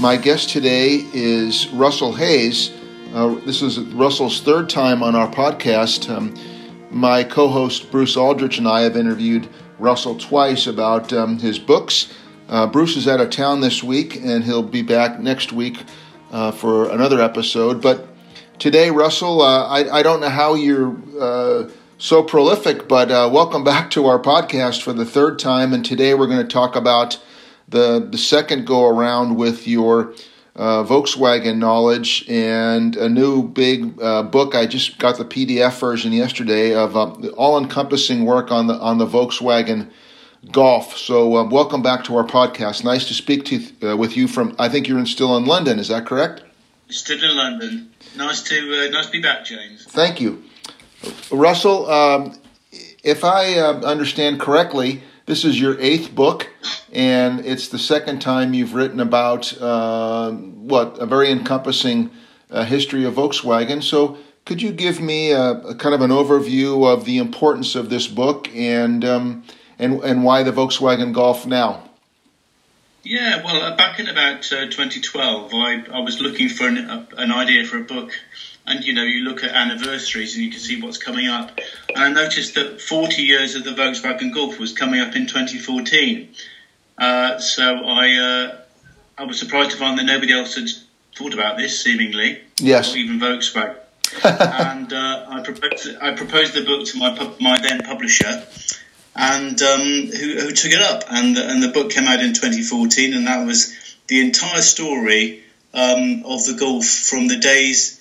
My 0.00 0.16
guest 0.16 0.50
today 0.50 1.04
is 1.12 1.66
Russell 1.70 2.12
Hayes. 2.12 2.70
Uh, 3.12 3.34
this 3.44 3.62
is 3.62 3.80
Russell's 3.80 4.40
third 4.40 4.70
time 4.70 5.02
on 5.02 5.16
our 5.16 5.28
podcast. 5.28 6.08
Um, 6.08 6.36
my 6.92 7.24
co 7.24 7.48
host 7.48 7.90
Bruce 7.90 8.16
Aldrich 8.16 8.58
and 8.58 8.68
I 8.68 8.82
have 8.82 8.96
interviewed 8.96 9.48
Russell 9.80 10.16
twice 10.16 10.68
about 10.68 11.12
um, 11.12 11.40
his 11.40 11.58
books. 11.58 12.14
Uh, 12.48 12.68
Bruce 12.68 12.96
is 12.96 13.08
out 13.08 13.20
of 13.20 13.30
town 13.30 13.60
this 13.60 13.82
week 13.82 14.14
and 14.14 14.44
he'll 14.44 14.62
be 14.62 14.82
back 14.82 15.18
next 15.18 15.52
week 15.52 15.82
uh, 16.30 16.52
for 16.52 16.88
another 16.90 17.20
episode. 17.20 17.82
But 17.82 18.06
today, 18.60 18.90
Russell, 18.90 19.42
uh, 19.42 19.66
I, 19.66 19.98
I, 19.98 20.02
don't 20.04 20.20
know 20.20 20.28
how 20.28 20.54
you're 20.54 20.96
uh, 21.20 21.70
so 21.98 22.22
prolific, 22.22 22.86
but 22.86 23.10
uh, 23.10 23.28
welcome 23.32 23.64
back 23.64 23.90
to 23.92 24.06
our 24.06 24.20
podcast 24.20 24.80
for 24.80 24.92
the 24.92 25.04
third 25.04 25.40
time. 25.40 25.72
And 25.72 25.84
today 25.84 26.14
we're 26.14 26.28
going 26.28 26.46
to 26.46 26.52
talk 26.52 26.76
about 26.76 27.18
the 27.68 28.06
the 28.10 28.18
second 28.18 28.66
go 28.66 28.88
around 28.88 29.36
with 29.36 29.66
your 29.66 30.14
uh, 30.56 30.82
Volkswagen 30.84 31.58
knowledge 31.58 32.24
and 32.28 32.96
a 32.96 33.08
new 33.08 33.42
big 33.42 34.00
uh, 34.02 34.24
book. 34.24 34.54
I 34.54 34.66
just 34.66 34.98
got 34.98 35.16
the 35.16 35.24
PDF 35.24 35.78
version 35.78 36.12
yesterday 36.12 36.74
of 36.74 36.96
uh, 36.96 37.12
all 37.36 37.58
encompassing 37.58 38.24
work 38.24 38.50
on 38.50 38.66
the 38.66 38.74
on 38.74 38.98
the 38.98 39.06
Volkswagen 39.06 39.90
Golf. 40.50 40.96
So 40.96 41.36
uh, 41.36 41.44
welcome 41.44 41.82
back 41.82 42.04
to 42.04 42.16
our 42.16 42.24
podcast. 42.24 42.84
Nice 42.84 43.06
to 43.08 43.14
speak 43.14 43.44
to 43.46 43.90
uh, 43.90 43.96
with 43.96 44.16
you 44.16 44.26
from. 44.26 44.56
I 44.58 44.68
think 44.68 44.88
you're 44.88 44.98
in, 44.98 45.06
still 45.06 45.36
in 45.36 45.44
London. 45.44 45.78
Is 45.78 45.88
that 45.88 46.06
correct? 46.06 46.42
Still 46.88 47.22
in 47.22 47.36
London. 47.36 47.90
Nice 48.16 48.42
to 48.44 48.56
uh, 48.56 48.90
nice 48.90 49.06
to 49.06 49.12
be 49.12 49.20
back, 49.20 49.44
James. 49.44 49.84
Thank 49.84 50.20
you, 50.20 50.42
Russell. 51.30 51.88
Um, 51.90 52.34
if 53.04 53.24
I 53.24 53.54
understand 53.58 54.40
correctly 54.40 55.02
this 55.28 55.44
is 55.44 55.60
your 55.60 55.78
eighth 55.78 56.14
book, 56.14 56.48
and 56.90 57.44
it's 57.44 57.68
the 57.68 57.78
second 57.78 58.20
time 58.20 58.54
you've 58.54 58.72
written 58.72 58.98
about 58.98 59.56
uh, 59.60 60.32
what 60.32 60.96
a 60.98 61.04
very 61.04 61.30
encompassing 61.30 62.10
uh, 62.50 62.64
history 62.64 63.04
of 63.04 63.14
Volkswagen. 63.14 63.82
So, 63.82 64.16
could 64.46 64.62
you 64.62 64.72
give 64.72 65.02
me 65.02 65.30
a, 65.32 65.50
a, 65.50 65.74
kind 65.74 65.94
of 65.94 66.00
an 66.00 66.10
overview 66.10 66.90
of 66.90 67.04
the 67.04 67.18
importance 67.18 67.74
of 67.74 67.90
this 67.90 68.06
book 68.06 68.48
and 68.54 69.04
um, 69.04 69.44
and 69.78 70.02
and 70.02 70.24
why 70.24 70.42
the 70.42 70.50
Volkswagen 70.50 71.12
Golf 71.12 71.46
now? 71.46 71.84
Yeah, 73.04 73.44
well, 73.44 73.62
uh, 73.62 73.76
back 73.76 74.00
in 74.00 74.08
about 74.08 74.50
uh, 74.52 74.66
2012, 74.66 75.54
I, 75.54 75.84
I 75.92 76.00
was 76.00 76.20
looking 76.20 76.48
for 76.48 76.66
an, 76.66 77.06
an 77.16 77.32
idea 77.32 77.64
for 77.64 77.78
a 77.78 77.84
book 77.84 78.12
and 78.68 78.84
you 78.84 78.92
know 78.92 79.02
you 79.02 79.24
look 79.24 79.42
at 79.42 79.50
anniversaries 79.50 80.34
and 80.36 80.44
you 80.44 80.50
can 80.50 80.60
see 80.60 80.80
what's 80.80 80.98
coming 80.98 81.26
up. 81.26 81.58
And 81.94 81.98
I 81.98 82.12
noticed 82.12 82.54
that 82.54 82.80
40 82.80 83.22
years 83.22 83.54
of 83.54 83.64
the 83.64 83.70
Volkswagen 83.70 84.32
Golf 84.32 84.58
was 84.58 84.72
coming 84.72 85.00
up 85.00 85.16
in 85.16 85.26
2014. 85.26 86.28
Uh, 86.98 87.38
so 87.38 87.64
I 87.64 88.14
uh, 88.14 88.60
I 89.16 89.24
was 89.24 89.38
surprised 89.38 89.72
to 89.72 89.76
find 89.76 89.98
that 89.98 90.04
nobody 90.04 90.32
else 90.32 90.54
had 90.54 90.68
thought 91.16 91.34
about 91.34 91.56
this, 91.56 91.80
seemingly. 91.82 92.40
Yes. 92.58 92.94
Even 92.94 93.18
Volkswagen. 93.18 93.76
and 94.24 94.92
uh, 94.92 95.26
I 95.28 95.42
proposed 95.42 95.96
I 96.00 96.14
proposed 96.14 96.54
the 96.54 96.64
book 96.64 96.86
to 96.88 96.98
my 96.98 97.34
my 97.40 97.58
then 97.60 97.82
publisher, 97.82 98.46
and 99.16 99.60
um, 99.60 99.80
who, 99.80 100.40
who, 100.40 100.50
took 100.52 100.72
it 100.72 100.80
up. 100.80 101.04
And 101.10 101.36
and 101.36 101.62
the 101.62 101.68
book 101.68 101.90
came 101.90 102.08
out 102.08 102.20
in 102.20 102.32
2014, 102.32 103.14
and 103.14 103.26
that 103.26 103.44
was 103.44 103.74
the 104.06 104.20
entire 104.20 104.62
story 104.62 105.42
um, 105.74 106.24
of 106.24 106.44
the 106.46 106.56
Golf 106.58 106.86
from 106.86 107.28
the 107.28 107.36
days 107.36 107.97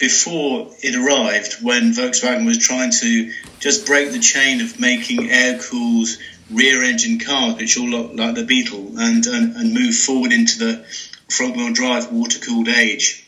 before 0.00 0.68
it 0.80 0.96
arrived, 0.96 1.62
when 1.62 1.92
Volkswagen 1.92 2.46
was 2.46 2.58
trying 2.58 2.90
to 2.90 3.32
just 3.60 3.86
break 3.86 4.10
the 4.10 4.18
chain 4.18 4.62
of 4.62 4.80
making 4.80 5.30
air-cooled 5.30 6.08
rear-engine 6.50 7.20
cars, 7.20 7.56
which 7.56 7.78
all 7.78 7.86
look 7.86 8.12
like 8.14 8.34
the 8.34 8.44
Beetle, 8.44 8.98
and, 8.98 9.24
and, 9.26 9.54
and 9.56 9.74
move 9.74 9.94
forward 9.94 10.32
into 10.32 10.58
the 10.58 10.84
front-wheel 11.28 11.74
drive 11.74 12.10
water-cooled 12.10 12.68
age. 12.68 13.24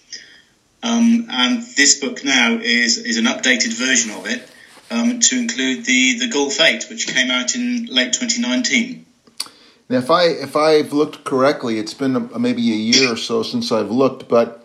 Um, 0.83 1.27
and 1.31 1.63
this 1.77 2.01
book 2.01 2.25
now 2.25 2.59
is, 2.61 2.99
is 2.99 3.19
an 3.19 3.27
updated 3.27 3.75
version 3.75 4.11
of 4.11 4.27
it 4.27 4.49
um, 4.91 5.21
to 5.21 5.39
include 5.39 5.85
the, 5.85 6.19
the 6.19 6.29
Golf 6.29 6.59
8, 6.59 6.87
which 6.89 7.07
came 7.07 7.31
out 7.31 7.55
in 7.55 7.87
late 7.87 8.15
2019. 8.15 9.07
Now, 9.91 9.99
if 9.99 10.11
I 10.11 10.25
if 10.25 10.57
I've 10.57 10.95
looked 10.95 11.23
correctly, 11.23 11.79
it's 11.79 11.93
been 11.93 12.17
a, 12.17 12.39
maybe 12.39 12.73
a 12.73 12.77
year 12.77 13.13
or 13.13 13.17
so 13.17 13.43
since 13.43 13.71
I've 13.71 13.91
looked, 13.91 14.27
but 14.27 14.62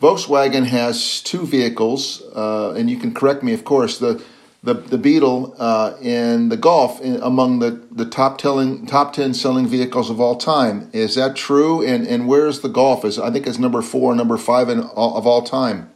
Volkswagen 0.00 0.64
has 0.66 1.20
two 1.20 1.46
vehicles, 1.46 2.22
uh, 2.34 2.72
and 2.72 2.88
you 2.88 2.96
can 2.96 3.12
correct 3.12 3.42
me, 3.42 3.52
of 3.52 3.64
course. 3.64 3.98
The 3.98 4.22
the, 4.62 4.74
the 4.74 4.98
Beetle 4.98 5.56
uh, 5.58 5.94
and 6.02 6.52
the 6.52 6.56
Golf 6.56 7.00
in, 7.00 7.16
among 7.22 7.60
the, 7.60 7.82
the 7.90 8.04
top 8.04 8.36
telling 8.36 8.86
top 8.86 9.14
ten 9.14 9.32
selling 9.32 9.66
vehicles 9.66 10.10
of 10.10 10.20
all 10.20 10.36
time. 10.36 10.90
Is 10.92 11.14
that 11.14 11.34
true? 11.36 11.82
And 11.84 12.06
and 12.06 12.28
where's 12.28 12.60
the 12.60 12.68
Golf? 12.68 13.04
Is 13.04 13.18
I 13.18 13.30
think 13.30 13.46
it's 13.46 13.58
number 13.58 13.82
four, 13.82 14.14
number 14.14 14.36
five 14.36 14.68
in 14.68 14.82
all, 14.82 15.16
of 15.16 15.26
all 15.26 15.42
time. 15.42 15.90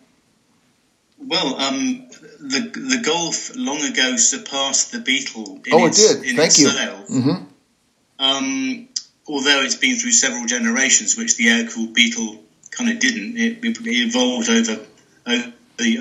Well, 1.19 1.60
um, 1.60 2.09
the 2.41 2.60
the 2.72 3.03
Golf 3.04 3.54
long 3.56 3.81
ago 3.82 4.16
surpassed 4.16 4.93
the 4.93 5.00
Beetle. 5.00 5.60
oh, 5.72 5.87
its, 5.87 6.12
it 6.12 6.22
did. 6.22 6.37
Thank 6.37 6.59
you. 6.59 6.69
Mm-hmm. 6.69 7.44
Um, 8.19 8.88
although 9.26 9.62
it's 9.62 9.76
been 9.76 9.97
through 9.97 10.12
several 10.12 10.47
generations, 10.47 11.16
which 11.16 11.37
the 11.37 11.48
air-cooled 11.48 11.94
Beetle 11.94 12.44
kind 12.77 12.91
of 12.91 12.99
didn't. 12.99 13.37
It, 13.37 13.65
it 13.65 13.79
evolved 13.83 14.51
over 14.51 14.85
over, 15.27 15.53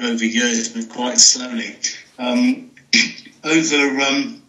over 0.08 0.26
years, 0.26 0.70
but 0.70 0.90
quite 0.90 1.18
slowly. 1.18 1.76
Um, 2.20 2.72
over 3.44 4.02
um, 4.02 4.42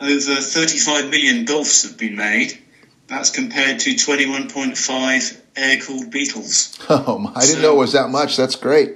over 0.00 0.34
35 0.34 1.10
million 1.10 1.46
Golfs 1.46 1.88
have 1.88 1.98
been 1.98 2.16
made. 2.16 2.58
That's 3.06 3.30
compared 3.30 3.78
to 3.80 3.90
21.5 3.90 5.40
air-cooled 5.56 6.10
Beetles. 6.10 6.78
Oh, 6.88 7.32
I 7.34 7.40
didn't 7.40 7.56
so, 7.56 7.62
know 7.62 7.74
it 7.74 7.78
was 7.78 7.92
that 7.92 8.10
much. 8.10 8.36
That's 8.36 8.56
great. 8.56 8.94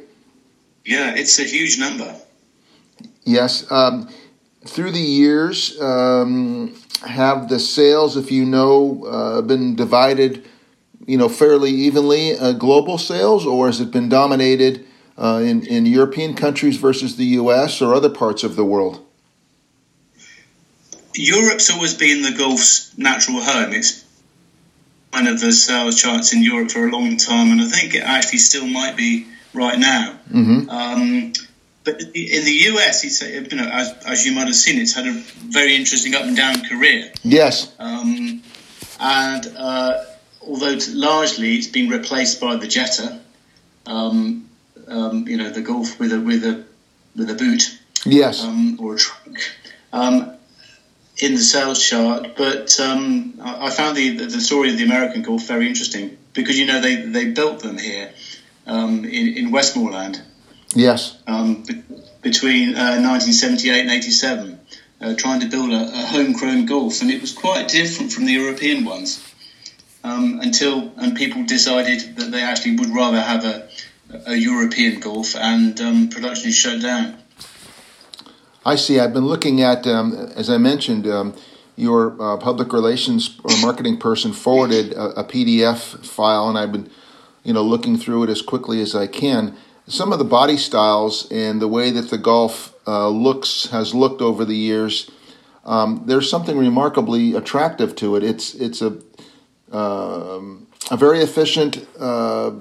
Yeah, 0.84 1.14
it's 1.14 1.38
a 1.38 1.44
huge 1.44 1.78
number. 1.78 2.16
Yes. 3.24 3.70
Um, 3.70 4.08
through 4.66 4.92
the 4.92 5.00
years, 5.00 5.80
um, 5.80 6.74
have 7.06 7.48
the 7.48 7.58
sales, 7.58 8.16
if 8.16 8.30
you 8.30 8.44
know, 8.44 9.04
uh, 9.04 9.42
been 9.42 9.74
divided 9.74 10.46
you 11.10 11.18
know, 11.18 11.28
fairly 11.28 11.72
evenly 11.72 12.38
uh, 12.38 12.52
global 12.52 12.96
sales, 12.96 13.44
or 13.44 13.66
has 13.66 13.80
it 13.80 13.90
been 13.90 14.08
dominated 14.08 14.86
uh, 15.18 15.40
in, 15.42 15.66
in 15.66 15.84
European 15.84 16.34
countries 16.34 16.76
versus 16.76 17.16
the 17.16 17.24
U.S. 17.42 17.82
or 17.82 17.92
other 17.94 18.08
parts 18.08 18.44
of 18.44 18.54
the 18.54 18.64
world? 18.64 19.04
Europe's 21.16 21.68
always 21.68 21.94
been 21.94 22.22
the 22.22 22.32
Golf's 22.38 22.96
natural 22.96 23.42
home. 23.42 23.72
It's 23.72 24.04
one 25.10 25.26
of 25.26 25.40
the 25.40 25.50
sales 25.50 26.00
charts 26.00 26.32
in 26.32 26.44
Europe 26.44 26.70
for 26.70 26.86
a 26.86 26.92
long 26.92 27.16
time, 27.16 27.50
and 27.50 27.60
I 27.60 27.66
think 27.66 27.96
it 27.96 28.04
actually 28.04 28.38
still 28.38 28.68
might 28.68 28.96
be 28.96 29.26
right 29.52 29.80
now. 29.80 30.16
Mm-hmm. 30.30 30.70
Um, 30.70 31.32
but 31.82 32.00
in 32.02 32.44
the 32.44 32.56
US, 32.70 33.02
it's 33.02 33.20
you 33.20 33.58
know 33.58 33.68
as, 33.68 33.92
as 34.06 34.24
you 34.24 34.32
might 34.32 34.46
have 34.46 34.54
seen, 34.54 34.80
it's 34.80 34.94
had 34.94 35.08
a 35.08 35.12
very 35.12 35.74
interesting 35.74 36.14
up 36.14 36.22
and 36.22 36.36
down 36.36 36.64
career. 36.68 37.10
Yes. 37.24 37.74
Um, 37.80 38.42
and 39.00 39.52
uh, 39.56 40.04
although 40.46 40.76
largely 40.90 41.56
it's 41.56 41.66
been 41.66 41.88
replaced 41.88 42.40
by 42.40 42.56
the 42.56 42.66
Jetta, 42.66 43.20
um, 43.86 44.48
um, 44.88 45.26
you 45.28 45.36
know, 45.36 45.50
the 45.50 45.60
Golf 45.60 45.98
with 45.98 46.12
a 46.12 46.20
with 46.20 46.44
a 46.44 46.64
with 47.16 47.30
a 47.30 47.34
boot, 47.34 47.78
yes, 48.04 48.42
um, 48.42 48.78
or 48.80 48.94
a 48.94 48.98
trunk, 48.98 49.38
um, 49.92 50.32
in 51.18 51.34
the 51.34 51.42
sales 51.42 51.82
chart. 51.82 52.36
But 52.36 52.78
um, 52.80 53.34
I 53.42 53.70
found 53.70 53.96
the 53.96 54.16
the 54.16 54.40
story 54.40 54.70
of 54.70 54.78
the 54.78 54.84
American 54.84 55.22
Golf 55.22 55.46
very 55.46 55.68
interesting 55.68 56.16
because 56.32 56.58
you 56.58 56.66
know 56.66 56.80
they 56.80 56.96
they 56.96 57.26
built 57.26 57.60
them 57.60 57.78
here 57.78 58.12
um, 58.66 59.04
in 59.04 59.36
in 59.36 59.50
Westmoreland. 59.50 60.22
Yes. 60.74 61.16
Be- 61.26 61.82
between 62.22 62.76
uh, 62.76 63.00
1978 63.00 63.80
and 63.80 63.90
87, 63.90 64.60
uh, 65.00 65.14
trying 65.14 65.40
to 65.40 65.48
build 65.48 65.72
a, 65.72 65.88
a 65.88 66.06
homegrown 66.06 66.66
Golf, 66.66 67.00
and 67.00 67.10
it 67.10 67.22
was 67.22 67.32
quite 67.32 67.68
different 67.68 68.12
from 68.12 68.26
the 68.26 68.32
European 68.32 68.84
ones 68.84 69.29
um, 70.02 70.40
until 70.40 70.92
and 70.96 71.16
people 71.16 71.44
decided 71.44 72.16
that 72.16 72.30
they 72.30 72.42
actually 72.42 72.76
would 72.76 72.90
rather 72.90 73.20
have 73.20 73.44
a, 73.44 73.68
a 74.26 74.34
European 74.34 75.00
Golf, 75.00 75.36
and 75.36 75.80
um, 75.80 76.08
production 76.08 76.48
is 76.48 76.56
shut 76.56 76.80
down. 76.82 77.18
I 78.64 78.76
see. 78.76 79.00
I've 79.00 79.14
been 79.14 79.26
looking 79.26 79.62
at, 79.62 79.86
um, 79.86 80.14
as 80.36 80.50
I 80.50 80.58
mentioned, 80.58 81.06
um, 81.06 81.34
your 81.76 82.20
uh, 82.20 82.36
public 82.36 82.72
relations 82.72 83.38
or 83.42 83.56
marketing 83.62 83.96
person 83.96 84.32
forwarded 84.32 84.92
a, 84.92 85.20
a, 85.20 85.24
PDF 85.24 86.04
file, 86.04 86.48
and 86.48 86.58
I've 86.58 86.72
been, 86.72 86.90
you 87.42 87.54
know, 87.54 87.62
looking 87.62 87.96
through 87.96 88.24
it 88.24 88.30
as 88.30 88.42
quickly 88.42 88.82
as 88.82 88.94
I 88.94 89.06
can. 89.06 89.56
Some 89.86 90.12
of 90.12 90.18
the 90.18 90.26
body 90.26 90.58
styles 90.58 91.26
and 91.32 91.60
the 91.60 91.68
way 91.68 91.90
that 91.90 92.10
the 92.10 92.18
Golf 92.18 92.74
uh, 92.86 93.08
looks 93.08 93.66
has 93.70 93.94
looked 93.94 94.20
over 94.20 94.44
the 94.44 94.56
years. 94.56 95.10
Um, 95.64 96.02
there's 96.06 96.28
something 96.28 96.58
remarkably 96.58 97.34
attractive 97.34 97.96
to 97.96 98.16
it. 98.16 98.22
It's 98.22 98.54
it's 98.54 98.82
a 98.82 98.98
um, 99.72 100.66
a 100.90 100.96
very 100.96 101.20
efficient 101.20 101.86
uh, 101.98 102.52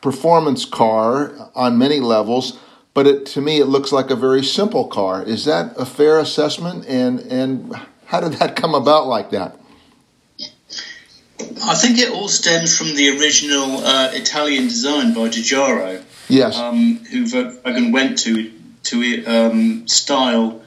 performance 0.00 0.64
car 0.64 1.50
on 1.54 1.78
many 1.78 2.00
levels, 2.00 2.58
but 2.94 3.06
it, 3.06 3.26
to 3.26 3.40
me 3.40 3.60
it 3.60 3.66
looks 3.66 3.92
like 3.92 4.10
a 4.10 4.16
very 4.16 4.42
simple 4.42 4.86
car. 4.86 5.22
Is 5.22 5.44
that 5.44 5.74
a 5.76 5.86
fair 5.86 6.18
assessment? 6.18 6.86
And 6.86 7.20
and 7.20 7.74
how 8.06 8.20
did 8.20 8.34
that 8.34 8.56
come 8.56 8.74
about 8.74 9.06
like 9.06 9.30
that? 9.30 9.56
I 11.64 11.74
think 11.74 11.98
it 11.98 12.10
all 12.10 12.28
stems 12.28 12.76
from 12.76 12.94
the 12.94 13.18
original 13.18 13.78
uh, 13.78 14.10
Italian 14.12 14.64
design 14.64 15.14
by 15.14 15.28
Giugiaro. 15.28 16.02
Yes. 16.28 16.56
Um, 16.56 16.96
who 17.10 17.24
Volkswagen 17.24 17.92
went 17.92 18.18
to 18.20 18.52
to 18.84 19.24
um, 19.26 19.88
style 19.88 20.62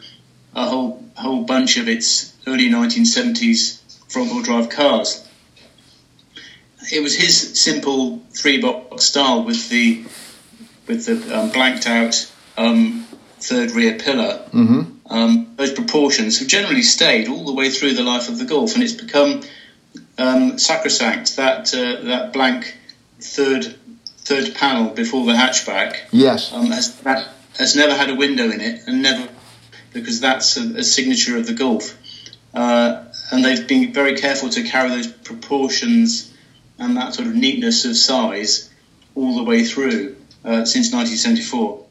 a 0.55 0.65
whole 0.65 1.03
whole 1.15 1.43
bunch 1.43 1.77
of 1.77 1.87
its 1.87 2.33
early 2.47 2.69
1970s 2.69 3.79
front 4.11 4.31
wheel 4.31 4.43
drive 4.43 4.69
cars. 4.69 5.27
It 6.91 7.01
was 7.01 7.15
his 7.15 7.59
simple 7.59 8.21
three 8.31 8.61
box 8.61 9.05
style 9.05 9.43
with 9.43 9.69
the 9.69 10.03
with 10.87 11.05
the 11.05 11.37
um, 11.37 11.51
blanked 11.51 11.87
out 11.87 12.31
um, 12.57 13.05
third 13.39 13.71
rear 13.71 13.97
pillar. 13.97 14.45
Mm-hmm. 14.51 14.81
Um, 15.13 15.53
those 15.55 15.73
proportions 15.73 16.39
have 16.39 16.47
generally 16.47 16.81
stayed 16.81 17.27
all 17.27 17.45
the 17.45 17.53
way 17.53 17.69
through 17.69 17.93
the 17.93 18.03
life 18.03 18.29
of 18.29 18.37
the 18.37 18.45
Golf, 18.45 18.73
and 18.73 18.83
it's 18.83 18.93
become 18.93 19.41
um, 20.17 20.57
sacrosanct 20.57 21.35
that 21.37 21.73
uh, 21.73 22.03
that 22.05 22.33
blank 22.33 22.77
third 23.19 23.75
third 24.17 24.55
panel 24.55 24.93
before 24.93 25.25
the 25.25 25.33
hatchback. 25.33 26.07
Yes, 26.11 26.53
um, 26.53 26.67
has 26.67 26.99
has 27.57 27.75
never 27.75 27.93
had 27.93 28.09
a 28.09 28.15
window 28.15 28.49
in 28.49 28.61
it, 28.61 28.81
and 28.87 29.01
never 29.01 29.29
because 29.93 30.19
that's 30.19 30.57
a, 30.57 30.77
a 30.77 30.83
signature 30.83 31.37
of 31.37 31.45
the 31.45 31.53
Golf. 31.53 31.97
Uh, 32.53 33.05
and 33.31 33.43
they've 33.43 33.67
been 33.67 33.93
very 33.93 34.15
careful 34.15 34.49
to 34.49 34.63
carry 34.63 34.89
those 34.89 35.07
proportions 35.07 36.32
and 36.79 36.97
that 36.97 37.13
sort 37.13 37.27
of 37.27 37.35
neatness 37.35 37.85
of 37.85 37.95
size 37.95 38.69
all 39.15 39.35
the 39.37 39.43
way 39.43 39.63
through 39.63 40.15
uh, 40.43 40.65
since 40.65 40.91
1974. 40.91 41.85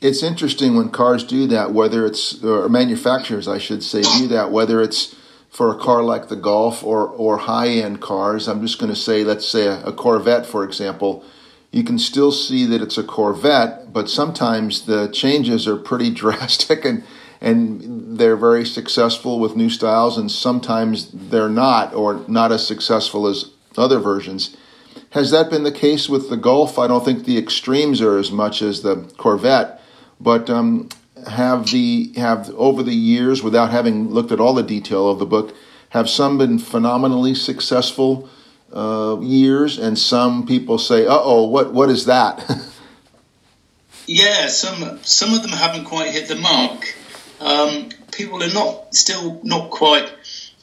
It's 0.00 0.22
interesting 0.22 0.76
when 0.76 0.90
cars 0.90 1.24
do 1.24 1.46
that, 1.46 1.72
whether 1.72 2.04
it's 2.04 2.42
or 2.44 2.68
manufacturers, 2.68 3.48
I 3.48 3.58
should 3.58 3.82
say, 3.82 4.02
do 4.02 4.28
that, 4.28 4.50
whether 4.50 4.82
it's 4.82 5.14
for 5.48 5.70
a 5.70 5.78
car 5.78 6.02
like 6.02 6.28
the 6.28 6.36
Golf 6.36 6.84
or 6.84 7.08
or 7.08 7.38
high 7.38 7.68
end 7.68 8.00
cars. 8.02 8.46
I'm 8.46 8.60
just 8.60 8.78
going 8.78 8.92
to 8.92 8.98
say, 8.98 9.24
let's 9.24 9.48
say 9.48 9.66
a, 9.66 9.82
a 9.84 9.92
Corvette, 9.92 10.46
for 10.46 10.64
example. 10.64 11.24
You 11.72 11.82
can 11.82 11.98
still 11.98 12.30
see 12.30 12.64
that 12.66 12.80
it's 12.80 12.98
a 12.98 13.02
Corvette, 13.02 13.92
but 13.92 14.08
sometimes 14.08 14.86
the 14.86 15.08
changes 15.08 15.66
are 15.66 15.76
pretty 15.76 16.10
drastic 16.22 16.84
and 16.84 17.02
and 17.40 18.18
they're 18.18 18.36
very 18.36 18.64
successful 18.64 19.38
with 19.38 19.56
new 19.56 19.68
styles, 19.68 20.16
and 20.16 20.30
sometimes 20.30 21.10
they're 21.12 21.50
not, 21.50 21.94
or 21.94 22.24
not 22.28 22.50
as 22.50 22.66
successful 22.66 23.26
as 23.26 23.50
other 23.78 23.98
versions. 23.98 24.56
Has 25.10 25.30
that 25.30 25.50
been 25.50 25.62
the 25.62 25.72
case 25.72 26.08
with 26.08 26.30
the 26.30 26.36
Golf? 26.36 26.78
I 26.78 26.86
don't 26.86 27.04
think 27.04 27.24
the 27.24 27.38
extremes 27.38 28.00
are 28.00 28.18
as 28.18 28.30
much 28.30 28.62
as 28.62 28.82
the 28.82 29.10
Corvette, 29.16 29.80
but 30.20 30.48
um, 30.50 30.88
have 31.28 31.70
the 31.70 32.12
have 32.16 32.50
over 32.50 32.82
the 32.82 32.94
years, 32.94 33.42
without 33.42 33.70
having 33.70 34.10
looked 34.10 34.32
at 34.32 34.40
all 34.40 34.54
the 34.54 34.62
detail 34.62 35.08
of 35.08 35.18
the 35.18 35.26
book, 35.26 35.54
have 35.90 36.08
some 36.08 36.38
been 36.38 36.58
phenomenally 36.58 37.34
successful 37.34 38.28
uh, 38.72 39.18
years, 39.20 39.78
and 39.78 39.98
some 39.98 40.46
people 40.46 40.78
say, 40.78 41.06
"Uh 41.06 41.18
oh, 41.20 41.46
what 41.46 41.72
what 41.72 41.88
is 41.88 42.06
that?" 42.06 42.44
yeah, 44.06 44.46
some 44.48 45.00
some 45.02 45.34
of 45.34 45.42
them 45.42 45.52
haven't 45.52 45.84
quite 45.84 46.10
hit 46.10 46.28
the 46.28 46.36
mark. 46.36 46.94
Um, 47.40 47.90
people 48.12 48.42
are 48.42 48.52
not 48.52 48.94
still 48.94 49.40
not 49.42 49.70
quite 49.70 50.12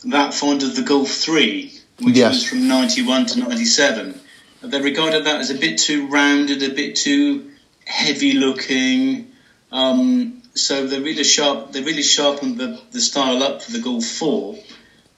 that 0.06 0.34
fond 0.34 0.64
of 0.64 0.76
the 0.76 0.84
Golf 0.84 1.10
Three, 1.10 1.73
which 2.02 2.16
yes. 2.16 2.34
was 2.34 2.46
from 2.46 2.68
ninety 2.68 3.06
one 3.06 3.26
to 3.28 3.40
ninety 3.40 3.66
seven. 3.66 4.20
They 4.62 4.80
regarded 4.80 5.26
that 5.26 5.42
as 5.42 5.50
a 5.50 5.56
bit 5.56 5.78
too 5.78 6.08
rounded, 6.08 6.64
a 6.64 6.74
bit 6.74 6.96
too 6.96 7.52
heavy 7.86 8.34
looking. 8.34 9.32
Um, 9.72 10.42
so 10.56 10.88
they 10.88 11.00
really 11.00 11.24
sharp. 11.24 11.72
They 11.72 11.82
really 11.82 12.04
sharpened 12.04 12.58
the, 12.58 12.80
the 12.92 13.02
style 13.02 13.44
up 13.44 13.62
for 13.62 13.72
the 13.72 13.80
Golf 13.80 14.06
Four, 14.06 14.58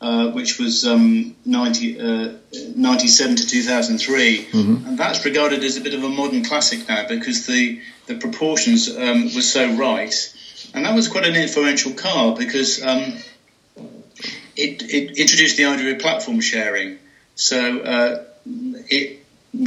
uh, 0.01 0.31
which 0.31 0.57
was 0.59 0.85
um, 0.87 1.35
90, 1.45 1.99
uh, 1.99 2.33
97 2.75 3.35
to 3.37 3.47
2003, 3.47 4.45
mm-hmm. 4.45 4.87
and 4.87 4.97
that's 4.97 5.25
regarded 5.25 5.63
as 5.63 5.77
a 5.77 5.81
bit 5.81 5.93
of 5.93 6.03
a 6.03 6.09
modern 6.09 6.43
classic 6.43 6.87
now 6.87 7.07
because 7.07 7.45
the 7.45 7.81
the 8.07 8.15
proportions 8.15 8.89
um, 8.95 9.25
were 9.35 9.41
so 9.41 9.73
right, 9.75 10.13
and 10.73 10.85
that 10.85 10.95
was 10.95 11.07
quite 11.07 11.25
an 11.25 11.35
influential 11.35 11.93
car 11.93 12.35
because 12.35 12.83
um, 12.83 13.13
it, 14.55 14.83
it, 14.83 15.17
introduced 15.17 15.57
the 15.57 15.65
idea 15.65 15.93
of 15.93 15.99
platform 15.99 16.39
sharing. 16.39 16.97
So 17.35 17.79
uh, 17.79 18.23
it 18.89 19.19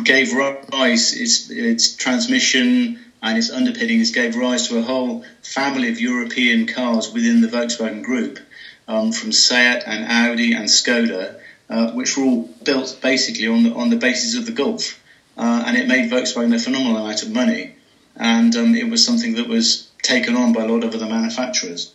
gave 0.04 0.32
rise 0.32 1.14
its 1.14 1.50
its 1.50 1.96
transmission 1.96 2.98
and 3.22 3.38
its 3.38 3.50
underpinnings 3.50 4.10
gave 4.10 4.36
rise 4.36 4.68
to 4.68 4.78
a 4.78 4.82
whole 4.82 5.24
family 5.42 5.88
of 5.90 6.00
European 6.00 6.66
cars 6.66 7.12
within 7.12 7.40
the 7.40 7.48
Volkswagen 7.48 8.02
Group, 8.02 8.38
um, 8.86 9.12
from 9.12 9.32
Seat 9.32 9.82
and 9.86 10.04
Audi 10.04 10.52
and 10.52 10.66
Skoda, 10.66 11.40
uh, 11.68 11.92
which 11.92 12.16
were 12.16 12.24
all 12.24 12.48
built 12.62 12.98
basically 13.02 13.48
on 13.48 13.64
the 13.64 13.72
on 13.74 13.90
the 13.90 13.96
basis 13.96 14.36
of 14.36 14.46
the 14.46 14.52
Golf, 14.52 15.00
uh, 15.36 15.64
and 15.66 15.76
it 15.76 15.88
made 15.88 16.10
Volkswagen 16.10 16.54
a 16.54 16.58
phenomenal 16.58 16.96
amount 16.96 17.22
of 17.22 17.30
money, 17.30 17.74
and 18.16 18.54
um, 18.56 18.74
it 18.74 18.88
was 18.88 19.04
something 19.04 19.34
that 19.34 19.48
was 19.48 19.90
taken 20.02 20.36
on 20.36 20.52
by 20.52 20.62
a 20.62 20.66
lot 20.66 20.84
of 20.84 20.94
other 20.94 21.06
manufacturers. 21.06 21.94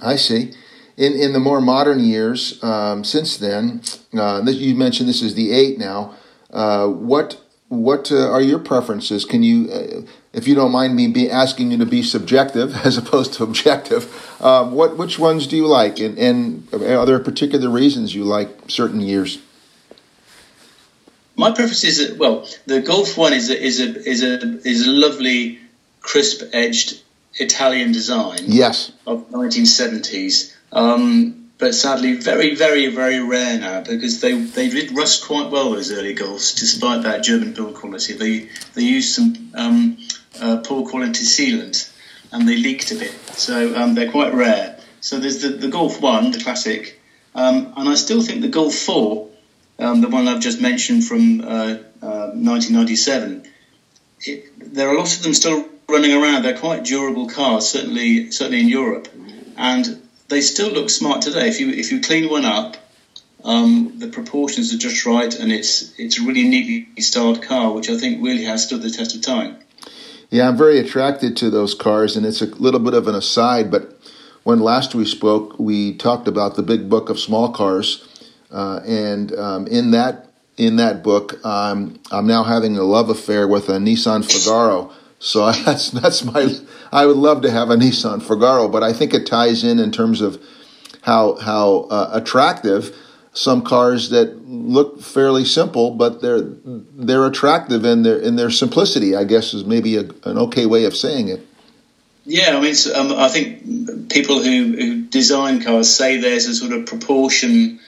I 0.00 0.16
see. 0.16 0.52
In 1.02 1.14
in 1.14 1.32
the 1.32 1.40
more 1.40 1.60
modern 1.60 1.98
years, 1.98 2.62
um, 2.62 3.02
since 3.02 3.36
then, 3.36 3.82
uh, 4.14 4.40
you 4.46 4.76
mentioned 4.76 5.08
this 5.08 5.20
is 5.20 5.34
the 5.34 5.50
eight 5.50 5.76
now. 5.76 6.14
Uh, 6.52 6.86
what 6.86 7.40
what 7.66 8.12
uh, 8.12 8.30
are 8.30 8.40
your 8.40 8.60
preferences? 8.60 9.24
Can 9.24 9.42
you, 9.42 9.68
uh, 9.72 10.02
if 10.32 10.46
you 10.46 10.54
don't 10.54 10.70
mind 10.70 10.94
me 10.94 11.08
be 11.08 11.28
asking 11.28 11.72
you 11.72 11.78
to 11.78 11.86
be 11.86 12.04
subjective 12.04 12.76
as 12.86 12.98
opposed 12.98 13.32
to 13.34 13.42
objective, 13.42 14.04
um, 14.40 14.70
what 14.70 14.96
which 14.96 15.18
ones 15.18 15.48
do 15.48 15.56
you 15.56 15.66
like, 15.66 15.98
and, 15.98 16.16
and 16.18 16.72
are 16.72 17.04
there 17.04 17.18
particular 17.18 17.68
reasons 17.68 18.14
you 18.14 18.22
like 18.22 18.70
certain 18.70 19.00
years? 19.00 19.38
My 21.34 21.50
preference 21.50 21.82
is 21.82 21.98
that, 21.98 22.16
well, 22.16 22.46
the 22.66 22.80
Golf 22.80 23.18
One 23.18 23.32
is 23.32 23.50
a, 23.50 23.60
is 23.60 23.80
a 23.80 24.08
is 24.08 24.22
a 24.22 24.34
is 24.68 24.86
a 24.86 24.90
lovely, 24.92 25.58
crisp 26.00 26.42
edged 26.52 27.00
Italian 27.40 27.90
design. 27.90 28.38
Yes. 28.44 28.92
Of 29.04 29.30
1970s. 29.30 30.51
Um, 30.72 31.42
but 31.58 31.76
sadly 31.76 32.14
very, 32.14 32.56
very, 32.56 32.88
very 32.88 33.20
rare 33.20 33.56
now 33.56 33.82
because 33.82 34.20
they 34.20 34.32
they 34.32 34.68
did 34.68 34.96
rust 34.96 35.24
quite 35.24 35.48
well 35.50 35.70
those 35.70 35.92
early 35.92 36.14
Golfs, 36.14 36.58
despite 36.58 37.02
that 37.02 37.22
German 37.22 37.52
build 37.52 37.74
quality. 37.74 38.14
They 38.14 38.48
they 38.74 38.82
used 38.82 39.14
some 39.14 39.52
um, 39.54 39.98
uh, 40.40 40.56
poor 40.64 40.88
quality 40.88 41.24
sealant 41.24 41.88
and 42.32 42.48
they 42.48 42.56
leaked 42.56 42.90
a 42.90 42.96
bit, 42.96 43.12
so 43.34 43.76
um, 43.76 43.94
they're 43.94 44.10
quite 44.10 44.34
rare. 44.34 44.80
So 45.00 45.20
there's 45.20 45.42
the, 45.42 45.50
the 45.50 45.68
Golf 45.68 46.00
One, 46.00 46.32
the 46.32 46.40
classic, 46.40 47.00
um, 47.34 47.74
and 47.76 47.88
I 47.88 47.94
still 47.94 48.22
think 48.22 48.40
the 48.40 48.48
Golf 48.48 48.74
Four, 48.74 49.28
um, 49.78 50.00
the 50.00 50.08
one 50.08 50.26
I've 50.26 50.40
just 50.40 50.60
mentioned 50.60 51.04
from 51.04 51.42
uh, 51.42 51.76
uh, 52.02 52.32
1997. 52.34 53.46
It, 54.20 54.74
there 54.74 54.88
are 54.88 54.96
lots 54.96 55.16
of 55.16 55.22
them 55.22 55.34
still 55.34 55.64
running 55.88 56.12
around. 56.12 56.42
They're 56.42 56.58
quite 56.58 56.84
durable 56.84 57.28
cars, 57.28 57.68
certainly 57.68 58.32
certainly 58.32 58.62
in 58.62 58.68
Europe, 58.68 59.08
and 59.56 60.02
they 60.32 60.40
still 60.40 60.70
look 60.70 60.90
smart 60.90 61.22
today. 61.22 61.48
If 61.48 61.60
you 61.60 61.70
if 61.70 61.92
you 61.92 62.00
clean 62.00 62.28
one 62.30 62.44
up, 62.44 62.76
um, 63.44 63.98
the 63.98 64.08
proportions 64.08 64.74
are 64.74 64.78
just 64.78 65.04
right, 65.04 65.32
and 65.38 65.52
it's 65.52 65.92
it's 65.98 66.18
a 66.18 66.22
really 66.22 66.48
neatly 66.48 67.02
styled 67.02 67.42
car, 67.42 67.72
which 67.72 67.90
I 67.90 67.96
think 67.98 68.24
really 68.24 68.44
has 68.44 68.64
stood 68.64 68.82
the 68.82 68.90
test 68.90 69.14
of 69.14 69.22
time. 69.22 69.58
Yeah, 70.30 70.48
I'm 70.48 70.56
very 70.56 70.78
attracted 70.78 71.36
to 71.38 71.50
those 71.50 71.74
cars, 71.74 72.16
and 72.16 72.24
it's 72.24 72.40
a 72.40 72.46
little 72.46 72.80
bit 72.80 72.94
of 72.94 73.06
an 73.06 73.14
aside, 73.14 73.70
but 73.70 73.98
when 74.44 74.60
last 74.60 74.94
we 74.94 75.04
spoke, 75.04 75.58
we 75.58 75.94
talked 75.94 76.26
about 76.26 76.56
the 76.56 76.62
big 76.62 76.88
book 76.88 77.10
of 77.10 77.20
small 77.20 77.52
cars, 77.52 78.08
uh, 78.50 78.80
and 78.86 79.34
um, 79.38 79.66
in 79.66 79.90
that 79.90 80.30
in 80.56 80.76
that 80.76 81.02
book, 81.02 81.44
um, 81.44 82.00
I'm 82.10 82.26
now 82.26 82.44
having 82.44 82.76
a 82.76 82.82
love 82.82 83.10
affair 83.10 83.46
with 83.46 83.68
a 83.68 83.78
Nissan 83.78 84.24
Figaro. 84.24 84.92
So 85.22 85.50
that's 85.64 85.90
that's 85.90 86.24
my. 86.24 86.54
I 86.90 87.06
would 87.06 87.16
love 87.16 87.42
to 87.42 87.50
have 87.50 87.70
a 87.70 87.76
Nissan 87.76 88.20
Figaro, 88.20 88.68
but 88.68 88.82
I 88.82 88.92
think 88.92 89.14
it 89.14 89.26
ties 89.26 89.64
in 89.64 89.78
in 89.78 89.92
terms 89.92 90.20
of 90.20 90.42
how 91.02 91.36
how 91.36 91.86
uh, 91.90 92.10
attractive 92.12 92.94
some 93.32 93.62
cars 93.62 94.10
that 94.10 94.46
look 94.46 95.00
fairly 95.00 95.44
simple, 95.44 95.92
but 95.92 96.20
they're 96.20 96.42
they're 96.42 97.26
attractive 97.26 97.84
in 97.84 98.02
their 98.02 98.18
in 98.18 98.36
their 98.36 98.50
simplicity. 98.50 99.14
I 99.14 99.24
guess 99.24 99.54
is 99.54 99.64
maybe 99.64 99.96
a, 99.96 100.04
an 100.24 100.38
okay 100.38 100.66
way 100.66 100.84
of 100.84 100.96
saying 100.96 101.28
it. 101.28 101.46
Yeah, 102.24 102.56
I 102.56 102.60
mean, 102.60 102.74
um, 102.94 103.12
I 103.18 103.28
think 103.28 104.08
people 104.08 104.40
who, 104.40 104.76
who 104.76 105.02
design 105.06 105.60
cars 105.60 105.90
say 105.90 106.18
there's 106.18 106.46
a 106.46 106.54
sort 106.54 106.72
of 106.72 106.86
proportion 106.86 107.80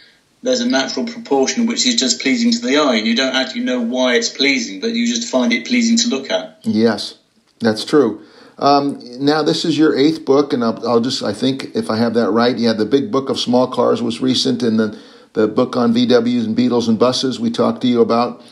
there's 0.42 0.60
a 0.60 0.68
natural 0.68 1.06
proportion 1.06 1.66
which 1.66 1.86
is 1.86 1.96
just 1.96 2.20
pleasing 2.20 2.52
to 2.52 2.58
the 2.58 2.76
eye, 2.76 2.96
and 2.96 3.06
you 3.06 3.16
don't 3.16 3.34
actually 3.34 3.62
know 3.62 3.80
why 3.80 4.14
it's 4.14 4.28
pleasing, 4.28 4.80
but 4.80 4.90
you 4.90 5.06
just 5.06 5.28
find 5.28 5.52
it 5.52 5.66
pleasing 5.66 5.96
to 5.96 6.08
look 6.08 6.30
at. 6.30 6.58
Yes, 6.62 7.16
that's 7.60 7.84
true. 7.84 8.22
Um, 8.58 9.00
now 9.24 9.42
this 9.42 9.64
is 9.64 9.76
your 9.76 9.96
eighth 9.96 10.24
book, 10.24 10.52
and 10.52 10.62
I'll, 10.62 10.86
I'll, 10.86 11.00
just 11.00 11.22
I 11.22 11.32
think 11.32 11.74
if 11.74 11.90
I 11.90 11.96
have 11.96 12.14
that 12.14 12.30
right, 12.30 12.56
yeah, 12.56 12.72
the 12.72 12.84
big 12.84 13.10
book 13.10 13.28
of 13.28 13.38
small 13.38 13.66
cars 13.66 14.00
was 14.00 14.20
recent, 14.20 14.62
and 14.62 14.78
then 14.78 14.98
the 15.32 15.48
book 15.48 15.76
on 15.76 15.92
VWs 15.92 16.44
and 16.44 16.54
Beetles 16.54 16.88
and 16.88 16.98
buses 16.98 17.40
we 17.40 17.50
talked 17.50 17.82
to 17.82 17.88
you 17.88 18.00
about. 18.00 18.42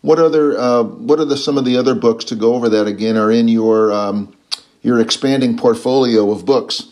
What 0.00 0.18
other 0.18 0.58
uh, 0.58 0.82
what 0.82 1.20
are 1.20 1.24
the 1.24 1.36
some 1.36 1.58
of 1.58 1.64
the 1.64 1.76
other 1.76 1.94
books 1.94 2.24
to 2.26 2.34
go 2.34 2.54
over 2.54 2.68
that 2.70 2.88
again 2.88 3.16
are 3.16 3.30
in 3.30 3.46
your 3.46 3.92
um, 3.92 4.34
your 4.82 4.98
expanding 4.98 5.56
portfolio 5.56 6.30
of 6.32 6.44
books? 6.44 6.88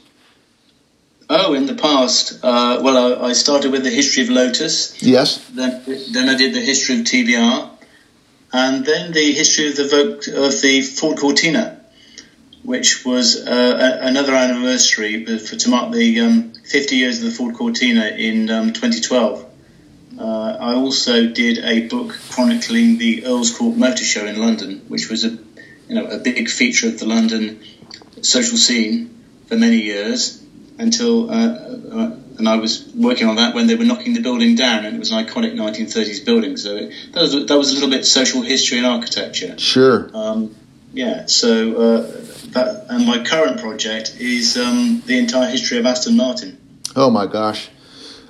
Oh, 1.33 1.55
in 1.55 1.67
the 1.67 1.77
past, 1.77 2.41
uh, 2.43 2.81
well, 2.83 3.23
I, 3.23 3.29
I, 3.29 3.33
started 3.35 3.71
with 3.71 3.85
the 3.85 3.91
history 3.91 4.25
of 4.25 4.31
Lotus. 4.31 5.01
Yes. 5.01 5.39
Then, 5.51 5.81
then 6.11 6.29
I 6.29 6.37
did 6.37 6.55
the 6.55 6.61
history 6.61 6.99
of 6.99 7.07
TVR, 7.07 7.71
and 8.53 8.85
then 8.85 9.13
the 9.13 9.33
history 9.33 9.69
of 9.69 9.77
the 9.77 9.87
Vogue, 9.87 10.29
of 10.29 10.61
the 10.61 10.83
Ford 10.83 11.19
Cortina, 11.19 11.81
which 12.63 13.05
was 13.05 13.37
uh, 13.37 13.99
a, 14.03 14.07
another 14.07 14.35
anniversary 14.35 15.25
for, 15.39 15.57
to 15.57 15.69
mark 15.69 15.93
the 15.93 16.21
um, 16.21 16.53
50 16.53 16.97
years 16.97 17.19
of 17.19 17.25
the 17.25 17.31
Ford 17.31 17.55
Cortina 17.55 18.07
in 18.07 18.51
um, 18.51 18.73
2012. 18.73 19.47
Uh, 20.19 20.57
I 20.61 20.75
also 20.75 21.27
did 21.27 21.59
a 21.59 21.87
book 21.87 22.19
chronicling 22.31 22.99
the 22.99 23.25
Earl's 23.25 23.57
Court 23.57 23.77
Motor 23.77 24.05
Show 24.05 24.27
in 24.27 24.39
London, 24.39 24.85
which 24.89 25.09
was 25.09 25.25
a 25.25 25.31
you 25.89 25.95
know 25.95 26.07
a 26.07 26.19
big 26.19 26.51
feature 26.51 26.89
of 26.89 26.99
the 26.99 27.07
London 27.07 27.61
social 28.23 28.59
scene 28.59 29.11
for 29.47 29.57
many 29.57 29.79
years 29.79 30.41
until, 30.81 31.31
uh, 31.31 31.35
uh, 31.35 32.17
and 32.41 32.49
I 32.49 32.57
was 32.57 32.91
working 32.97 33.29
on 33.29 33.37
that 33.37 33.55
when 33.55 33.69
they 33.69 33.77
were 33.77 33.85
knocking 33.85 34.15
the 34.15 34.21
building 34.21 34.57
down, 34.57 34.85
and 34.85 34.97
it 34.97 34.99
was 34.99 35.13
an 35.13 35.25
iconic 35.25 35.55
1930s 35.55 36.25
building. 36.25 36.57
So 36.57 36.75
it, 36.75 37.13
that, 37.13 37.21
was, 37.21 37.47
that 37.47 37.57
was 37.57 37.71
a 37.71 37.75
little 37.75 37.91
bit 37.91 38.05
social 38.05 38.43
history 38.43 38.79
and 38.79 38.87
architecture. 38.87 39.57
Sure. 39.59 40.11
Um, 40.13 40.57
yeah. 40.93 41.27
So 41.27 41.77
uh, 41.77 42.01
that, 42.53 42.87
and 42.89 43.07
my 43.07 43.23
current 43.23 43.61
project 43.61 44.17
is 44.19 44.57
um, 44.57 45.03
the 45.07 45.19
entire 45.19 45.49
history 45.49 45.79
of 45.79 45.87
Aston 45.87 46.17
Martin. 46.17 46.59
Oh 46.97 47.11
my 47.11 47.27
gosh. 47.27 47.69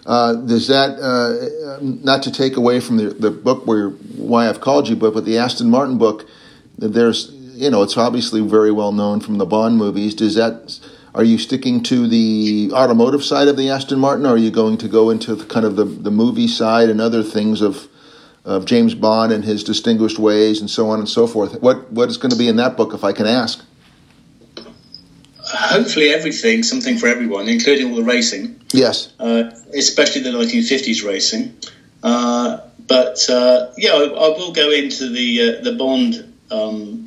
Uh, 0.04 0.34
does 0.34 0.66
that 0.66 0.98
uh, 0.98 1.78
not 1.80 2.22
to 2.24 2.32
take 2.32 2.56
away 2.56 2.80
from 2.80 2.96
the, 2.96 3.10
the 3.10 3.30
book 3.30 3.66
where 3.66 3.90
why 3.90 4.48
I've 4.48 4.60
called 4.60 4.88
you, 4.88 4.96
but 4.96 5.14
with 5.14 5.24
the 5.24 5.38
Aston 5.38 5.70
Martin 5.70 5.98
book, 5.98 6.28
there's 6.76 7.30
you 7.32 7.70
know 7.70 7.82
it's 7.82 7.96
obviously 7.96 8.40
very 8.40 8.72
well 8.72 8.92
known 8.92 9.20
from 9.20 9.38
the 9.38 9.46
Bond 9.46 9.76
movies. 9.76 10.14
Does 10.14 10.34
that 10.34 10.80
are 11.14 11.24
you 11.24 11.38
sticking 11.38 11.82
to 11.84 12.06
the 12.06 12.70
automotive 12.72 13.24
side 13.24 13.48
of 13.48 13.56
the 13.56 13.70
Aston 13.70 13.98
Martin, 13.98 14.26
or 14.26 14.30
are 14.30 14.38
you 14.38 14.50
going 14.50 14.78
to 14.78 14.88
go 14.88 15.10
into 15.10 15.34
the, 15.34 15.44
kind 15.44 15.66
of 15.66 15.76
the, 15.76 15.84
the 15.84 16.10
movie 16.10 16.48
side 16.48 16.88
and 16.88 17.00
other 17.00 17.22
things 17.22 17.60
of 17.60 17.88
of 18.42 18.64
James 18.64 18.94
Bond 18.94 19.32
and 19.32 19.44
his 19.44 19.62
distinguished 19.62 20.18
ways 20.18 20.60
and 20.60 20.70
so 20.70 20.88
on 20.88 20.98
and 20.98 21.08
so 21.08 21.26
forth? 21.26 21.60
What 21.60 21.90
what 21.92 22.08
is 22.08 22.16
going 22.16 22.30
to 22.30 22.38
be 22.38 22.48
in 22.48 22.56
that 22.56 22.76
book, 22.76 22.94
if 22.94 23.04
I 23.04 23.12
can 23.12 23.26
ask? 23.26 23.64
Hopefully, 25.52 26.10
everything, 26.10 26.62
something 26.62 26.96
for 26.96 27.08
everyone, 27.08 27.48
including 27.48 27.90
all 27.90 27.96
the 27.96 28.04
racing. 28.04 28.60
Yes, 28.72 29.12
uh, 29.18 29.50
especially 29.74 30.22
the 30.22 30.30
1950s 30.30 31.04
racing. 31.04 31.54
Uh, 32.02 32.60
but 32.86 33.28
uh, 33.28 33.72
yeah, 33.76 33.92
I, 33.92 34.04
I, 34.04 34.28
will 34.38 34.52
go 34.52 34.70
into 34.70 35.08
the 35.10 35.58
uh, 35.58 35.64
the 35.64 35.72
Bond 35.72 36.32
um, 36.50 36.99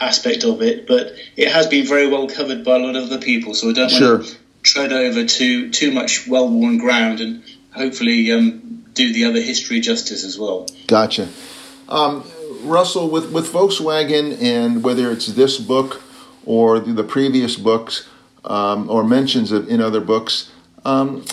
aspect 0.00 0.44
of 0.44 0.62
it, 0.62 0.86
but 0.86 1.14
it 1.36 1.50
has 1.50 1.66
been 1.66 1.86
very 1.86 2.08
well 2.08 2.28
covered 2.28 2.64
by 2.64 2.76
a 2.76 2.78
lot 2.78 2.96
of 2.96 3.04
other 3.04 3.18
people, 3.18 3.54
so 3.54 3.70
I 3.70 3.72
don't 3.72 3.90
sure. 3.90 4.18
want 4.18 4.28
to 4.28 4.36
tread 4.62 4.92
over 4.92 5.24
too 5.24 5.70
too 5.70 5.90
much 5.90 6.26
well 6.26 6.48
worn 6.48 6.78
ground, 6.78 7.20
and 7.20 7.42
hopefully 7.74 8.30
um, 8.32 8.84
do 8.92 9.12
the 9.12 9.24
other 9.24 9.40
history 9.40 9.80
justice 9.80 10.24
as 10.24 10.38
well. 10.38 10.66
Gotcha, 10.86 11.28
um, 11.88 12.24
Russell. 12.62 13.08
With 13.10 13.32
with 13.32 13.52
Volkswagen, 13.52 14.40
and 14.42 14.82
whether 14.82 15.10
it's 15.10 15.26
this 15.26 15.58
book 15.58 16.02
or 16.44 16.78
the 16.78 17.04
previous 17.04 17.56
books 17.56 18.06
um, 18.44 18.88
or 18.90 19.04
mentions 19.04 19.52
of 19.52 19.68
in 19.68 19.80
other 19.80 20.00
books. 20.00 20.50
Um, 20.84 21.24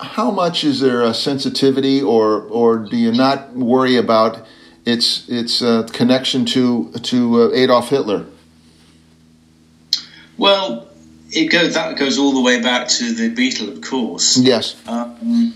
how 0.00 0.30
much 0.30 0.62
is 0.62 0.80
there 0.80 1.02
a 1.02 1.12
sensitivity, 1.14 2.00
or 2.00 2.42
or 2.42 2.78
do 2.78 2.96
you 2.96 3.12
not 3.12 3.54
worry 3.54 3.96
about 3.96 4.46
its 4.88 5.28
its 5.28 5.62
uh, 5.62 5.86
connection 5.92 6.44
to 6.46 6.90
to 7.02 7.42
uh, 7.42 7.54
Adolf 7.54 7.90
Hitler? 7.90 8.26
Well, 10.36 10.88
it 11.30 11.50
goes 11.50 11.74
that 11.74 11.98
goes 11.98 12.18
all 12.18 12.32
the 12.32 12.40
way 12.40 12.60
back 12.60 12.88
to 12.88 13.12
the 13.12 13.28
Beetle, 13.28 13.68
of 13.68 13.80
course. 13.82 14.38
Yes. 14.38 14.76
Um, 14.86 15.54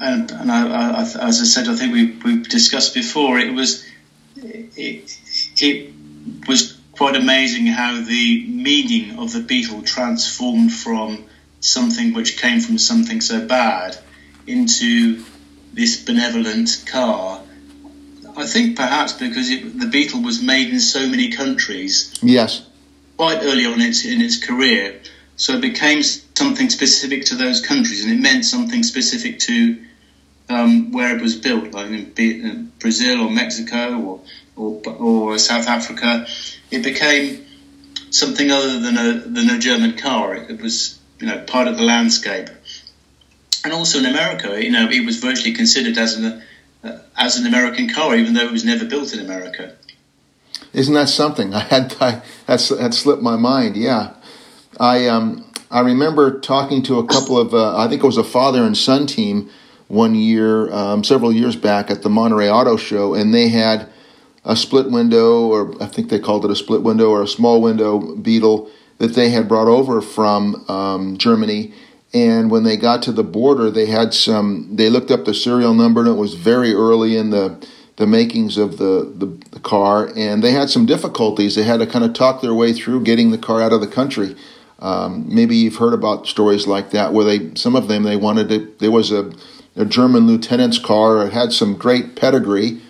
and, 0.00 0.30
and 0.30 0.52
I, 0.52 0.90
I, 0.90 1.00
as 1.00 1.16
I 1.16 1.44
said, 1.44 1.68
I 1.68 1.74
think 1.74 1.92
we 1.92 2.12
we 2.24 2.42
discussed 2.42 2.94
before. 2.94 3.38
It 3.38 3.54
was 3.54 3.84
it, 4.36 5.18
it 5.56 5.92
was 6.46 6.78
quite 6.92 7.16
amazing 7.16 7.66
how 7.66 8.00
the 8.00 8.46
meaning 8.46 9.18
of 9.18 9.32
the 9.32 9.40
Beetle 9.40 9.82
transformed 9.82 10.72
from 10.72 11.24
something 11.60 12.12
which 12.12 12.38
came 12.38 12.60
from 12.60 12.78
something 12.78 13.20
so 13.20 13.46
bad 13.46 13.98
into 14.46 15.24
this 15.72 16.02
benevolent 16.04 16.84
car 16.86 17.40
I 18.38 18.46
think 18.46 18.76
perhaps 18.76 19.12
because 19.12 19.50
it, 19.50 19.78
the 19.78 19.86
Beetle 19.86 20.22
was 20.22 20.40
made 20.40 20.70
in 20.70 20.80
so 20.80 21.06
many 21.08 21.30
countries. 21.30 22.14
Yes. 22.22 22.62
Quite 23.16 23.42
early 23.42 23.66
on 23.66 23.74
in 23.74 23.88
its, 23.88 24.04
in 24.04 24.20
its 24.20 24.36
career, 24.42 25.00
so 25.36 25.54
it 25.54 25.60
became 25.60 26.02
something 26.02 26.70
specific 26.70 27.24
to 27.26 27.34
those 27.34 27.60
countries, 27.60 28.04
and 28.04 28.12
it 28.12 28.20
meant 28.20 28.44
something 28.44 28.84
specific 28.84 29.40
to 29.40 29.84
um, 30.48 30.92
where 30.92 31.16
it 31.16 31.20
was 31.20 31.34
built, 31.34 31.72
like 31.72 31.88
in 31.88 32.72
Brazil 32.78 33.22
or 33.22 33.30
Mexico 33.30 33.98
or, 33.98 34.20
or, 34.56 34.92
or 34.98 35.38
South 35.38 35.66
Africa. 35.66 36.26
It 36.70 36.82
became 36.82 37.44
something 38.10 38.50
other 38.50 38.78
than 38.78 38.96
a 38.96 39.12
than 39.14 39.50
a 39.50 39.58
German 39.58 39.96
car. 39.96 40.36
It, 40.36 40.50
it 40.50 40.60
was 40.62 40.98
you 41.18 41.26
know 41.26 41.38
part 41.38 41.66
of 41.66 41.76
the 41.76 41.82
landscape, 41.82 42.48
and 43.64 43.72
also 43.72 43.98
in 43.98 44.06
America, 44.06 44.62
you 44.62 44.70
know, 44.70 44.88
it 44.88 45.04
was 45.04 45.16
virtually 45.16 45.52
considered 45.52 45.98
as 45.98 46.14
an 46.14 46.24
uh, 46.24 46.40
as 47.16 47.36
an 47.36 47.46
American 47.46 47.88
car, 47.88 48.16
even 48.16 48.34
though 48.34 48.44
it 48.44 48.52
was 48.52 48.64
never 48.64 48.84
built 48.84 49.12
in 49.12 49.20
America. 49.20 49.74
Isn't 50.72 50.94
that 50.94 51.08
something? 51.08 51.54
I 51.54 51.60
had 51.60 51.96
I, 52.00 52.22
that 52.46 52.68
had 52.80 52.94
slipped 52.94 53.22
my 53.22 53.36
mind. 53.36 53.76
Yeah, 53.76 54.14
I 54.78 55.06
um 55.08 55.44
I 55.70 55.80
remember 55.80 56.40
talking 56.40 56.82
to 56.84 56.98
a 56.98 57.06
couple 57.06 57.38
of 57.38 57.52
uh, 57.54 57.76
I 57.76 57.88
think 57.88 58.02
it 58.02 58.06
was 58.06 58.16
a 58.16 58.24
father 58.24 58.62
and 58.64 58.76
son 58.76 59.06
team 59.06 59.50
one 59.88 60.14
year 60.14 60.72
um, 60.72 61.02
several 61.02 61.32
years 61.32 61.56
back 61.56 61.90
at 61.90 62.02
the 62.02 62.10
Monterey 62.10 62.50
Auto 62.50 62.76
Show, 62.76 63.14
and 63.14 63.34
they 63.34 63.48
had 63.48 63.88
a 64.44 64.54
split 64.54 64.90
window, 64.90 65.46
or 65.46 65.82
I 65.82 65.86
think 65.86 66.10
they 66.10 66.18
called 66.18 66.44
it 66.44 66.50
a 66.50 66.56
split 66.56 66.82
window 66.82 67.10
or 67.10 67.22
a 67.22 67.28
small 67.28 67.60
window 67.60 68.14
Beetle 68.16 68.70
that 68.98 69.14
they 69.14 69.30
had 69.30 69.48
brought 69.48 69.68
over 69.68 70.00
from 70.00 70.64
um, 70.68 71.16
Germany 71.18 71.72
and 72.14 72.50
when 72.50 72.62
they 72.62 72.76
got 72.76 73.02
to 73.02 73.12
the 73.12 73.24
border, 73.24 73.70
they 73.70 73.86
had 73.86 74.14
some. 74.14 74.76
They 74.76 74.88
looked 74.88 75.10
up 75.10 75.24
the 75.24 75.34
serial 75.34 75.74
number, 75.74 76.00
and 76.00 76.08
it 76.08 76.14
was 76.14 76.34
very 76.34 76.72
early 76.72 77.16
in 77.16 77.30
the 77.30 77.66
the 77.96 78.06
makings 78.06 78.56
of 78.56 78.78
the, 78.78 79.12
the, 79.16 79.26
the 79.50 79.58
car, 79.58 80.08
and 80.16 80.42
they 80.42 80.52
had 80.52 80.70
some 80.70 80.86
difficulties. 80.86 81.56
They 81.56 81.64
had 81.64 81.80
to 81.80 81.86
kind 81.86 82.04
of 82.04 82.14
talk 82.14 82.40
their 82.40 82.54
way 82.54 82.72
through 82.72 83.02
getting 83.02 83.32
the 83.32 83.38
car 83.38 83.60
out 83.60 83.72
of 83.72 83.80
the 83.80 83.88
country. 83.88 84.36
Um, 84.78 85.24
maybe 85.34 85.56
you've 85.56 85.76
heard 85.76 85.94
about 85.94 86.28
stories 86.28 86.68
like 86.68 86.92
that, 86.92 87.12
where 87.12 87.24
they 87.24 87.54
some 87.56 87.74
of 87.74 87.88
them 87.88 88.04
they 88.04 88.16
wanted 88.16 88.48
to. 88.50 88.74
There 88.78 88.92
was 88.92 89.10
a, 89.10 89.32
a 89.76 89.84
German 89.84 90.26
lieutenant's 90.26 90.78
car. 90.78 91.26
It 91.26 91.32
had 91.32 91.52
some 91.52 91.76
great 91.76 92.14
pedigree, 92.14 92.80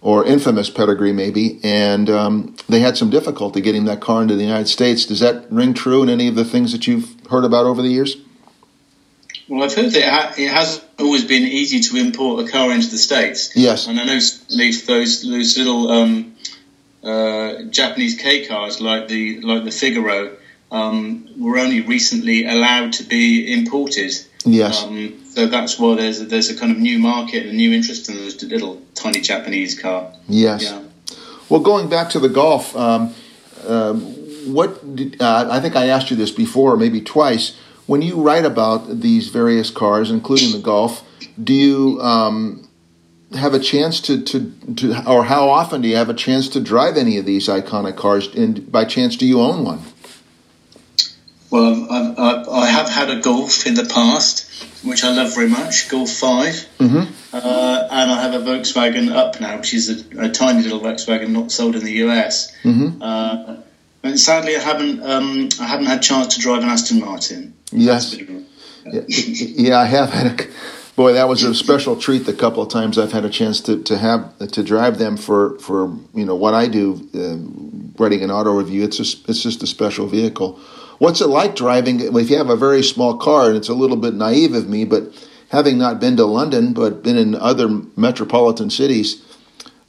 or 0.00 0.24
infamous 0.24 0.70
pedigree, 0.70 1.12
maybe, 1.12 1.58
and 1.64 2.08
um, 2.08 2.54
they 2.68 2.80
had 2.80 2.96
some 2.96 3.10
difficulty 3.10 3.60
getting 3.60 3.86
that 3.86 4.00
car 4.00 4.22
into 4.22 4.36
the 4.36 4.44
United 4.44 4.68
States. 4.68 5.06
Does 5.06 5.20
that 5.20 5.50
ring 5.50 5.74
true 5.74 6.02
in 6.02 6.08
any 6.08 6.28
of 6.28 6.36
the 6.36 6.44
things 6.44 6.72
that 6.72 6.86
you've 6.86 7.16
heard 7.30 7.44
about 7.44 7.66
over 7.66 7.82
the 7.82 7.88
years? 7.88 8.18
Well, 9.48 9.62
I've 9.62 9.74
heard 9.74 9.92
that 9.92 9.96
it, 9.96 10.08
ha- 10.08 10.34
it 10.36 10.50
has 10.50 10.84
always 10.98 11.24
been 11.24 11.44
easy 11.44 11.80
to 11.80 11.96
import 11.96 12.46
a 12.46 12.50
car 12.50 12.70
into 12.70 12.88
the 12.88 12.98
states. 12.98 13.56
Yes, 13.56 13.86
and 13.86 13.98
I 13.98 14.04
know 14.04 14.18
those 14.18 14.84
those 14.86 15.56
little 15.56 15.90
um, 15.90 16.36
uh, 17.02 17.62
Japanese 17.70 18.20
K 18.20 18.46
cars 18.46 18.80
like 18.80 19.08
the 19.08 19.40
like 19.40 19.64
the 19.64 19.70
Figaro 19.70 20.36
um, 20.70 21.28
were 21.38 21.58
only 21.58 21.80
recently 21.80 22.46
allowed 22.46 22.92
to 22.94 23.04
be 23.04 23.52
imported. 23.52 24.12
Yes. 24.44 24.82
Um, 24.82 25.24
so 25.30 25.46
that's 25.46 25.78
why 25.78 25.96
there's 25.96 26.20
a, 26.20 26.24
there's 26.26 26.50
a 26.50 26.56
kind 26.56 26.72
of 26.72 26.78
new 26.78 26.98
market 26.98 27.42
and 27.42 27.50
a 27.50 27.54
new 27.54 27.72
interest 27.72 28.08
in 28.08 28.16
those 28.16 28.42
little 28.42 28.82
tiny 28.94 29.20
Japanese 29.20 29.80
car. 29.80 30.12
Yes. 30.28 30.64
Yeah. 30.64 30.82
Well, 31.48 31.60
going 31.60 31.88
back 31.88 32.10
to 32.10 32.18
the 32.18 32.28
Golf, 32.28 32.76
um, 32.76 33.14
uh, 33.66 33.94
what 33.94 34.96
did, 34.96 35.20
uh, 35.20 35.48
I 35.50 35.60
think 35.60 35.76
I 35.76 35.88
asked 35.88 36.10
you 36.10 36.16
this 36.16 36.30
before, 36.30 36.76
maybe 36.76 37.00
twice 37.00 37.56
when 37.88 38.02
you 38.02 38.20
write 38.20 38.44
about 38.44 39.00
these 39.00 39.28
various 39.28 39.70
cars, 39.70 40.10
including 40.10 40.52
the 40.52 40.58
Golf, 40.58 41.02
do 41.42 41.54
you 41.54 41.98
um, 42.02 42.68
have 43.32 43.54
a 43.54 43.58
chance 43.58 43.98
to, 44.02 44.22
to, 44.22 44.52
to, 44.76 45.10
or 45.10 45.24
how 45.24 45.48
often 45.48 45.80
do 45.80 45.88
you 45.88 45.96
have 45.96 46.10
a 46.10 46.14
chance 46.14 46.50
to 46.50 46.60
drive 46.60 46.98
any 46.98 47.16
of 47.16 47.24
these 47.24 47.48
iconic 47.48 47.96
cars? 47.96 48.28
And 48.34 48.70
by 48.70 48.84
chance, 48.84 49.16
do 49.16 49.26
you 49.26 49.40
own 49.40 49.64
one? 49.64 49.80
Well, 51.50 51.90
I've, 51.90 52.18
I've, 52.18 52.48
I 52.48 52.66
have 52.66 52.90
had 52.90 53.08
a 53.08 53.20
Golf 53.22 53.66
in 53.66 53.72
the 53.72 53.86
past, 53.86 54.84
which 54.84 55.02
I 55.02 55.14
love 55.14 55.34
very 55.34 55.48
much, 55.48 55.88
Golf 55.88 56.10
5. 56.10 56.44
Mm-hmm. 56.78 56.96
Uh, 57.32 57.88
and 57.90 58.10
I 58.10 58.20
have 58.20 58.34
a 58.34 58.44
Volkswagen 58.44 59.10
Up 59.10 59.40
now, 59.40 59.56
which 59.56 59.72
is 59.72 59.88
a, 59.88 60.26
a 60.26 60.28
tiny 60.28 60.62
little 60.62 60.80
Volkswagen 60.80 61.30
not 61.30 61.50
sold 61.50 61.74
in 61.74 61.84
the 61.84 61.92
US. 62.04 62.54
Mm-hmm. 62.64 63.00
Uh, 63.00 63.62
and 64.02 64.18
sadly, 64.18 64.56
I 64.56 64.60
haven't 64.60 65.02
um, 65.02 65.48
I 65.60 65.66
haven't 65.66 65.86
had 65.86 65.98
a 65.98 66.02
chance 66.02 66.34
to 66.34 66.40
drive 66.40 66.62
an 66.62 66.68
Aston 66.68 67.00
Martin. 67.00 67.54
Yes. 67.72 68.16
Yeah, 68.16 69.02
yeah, 69.08 69.78
I 69.78 69.84
have 69.84 70.10
had 70.10 70.40
a. 70.40 70.46
Boy, 70.96 71.12
that 71.12 71.28
was 71.28 71.44
a 71.44 71.54
special 71.54 71.94
treat. 71.94 72.26
The 72.26 72.32
couple 72.32 72.60
of 72.60 72.70
times 72.70 72.98
I've 72.98 73.12
had 73.12 73.24
a 73.24 73.30
chance 73.30 73.60
to, 73.62 73.80
to 73.84 73.96
have 73.98 74.36
to 74.38 74.64
drive 74.64 74.98
them 74.98 75.16
for, 75.16 75.56
for 75.60 75.96
you 76.12 76.24
know 76.24 76.34
what 76.34 76.54
I 76.54 76.66
do, 76.66 77.08
uh, 77.14 78.02
writing 78.02 78.24
an 78.24 78.32
auto 78.32 78.50
review. 78.50 78.82
It's 78.82 78.96
just 78.96 79.28
it's 79.28 79.42
just 79.42 79.62
a 79.62 79.66
special 79.68 80.08
vehicle. 80.08 80.58
What's 80.98 81.20
it 81.20 81.28
like 81.28 81.54
driving? 81.54 82.00
If 82.00 82.30
you 82.30 82.36
have 82.36 82.50
a 82.50 82.56
very 82.56 82.82
small 82.82 83.16
car, 83.16 83.46
and 83.46 83.56
it's 83.56 83.68
a 83.68 83.74
little 83.74 83.96
bit 83.96 84.14
naive 84.14 84.54
of 84.54 84.68
me, 84.68 84.84
but 84.84 85.12
having 85.50 85.78
not 85.78 86.00
been 86.00 86.16
to 86.16 86.24
London, 86.24 86.72
but 86.72 87.04
been 87.04 87.16
in 87.16 87.36
other 87.36 87.68
metropolitan 87.96 88.68
cities, 88.68 89.22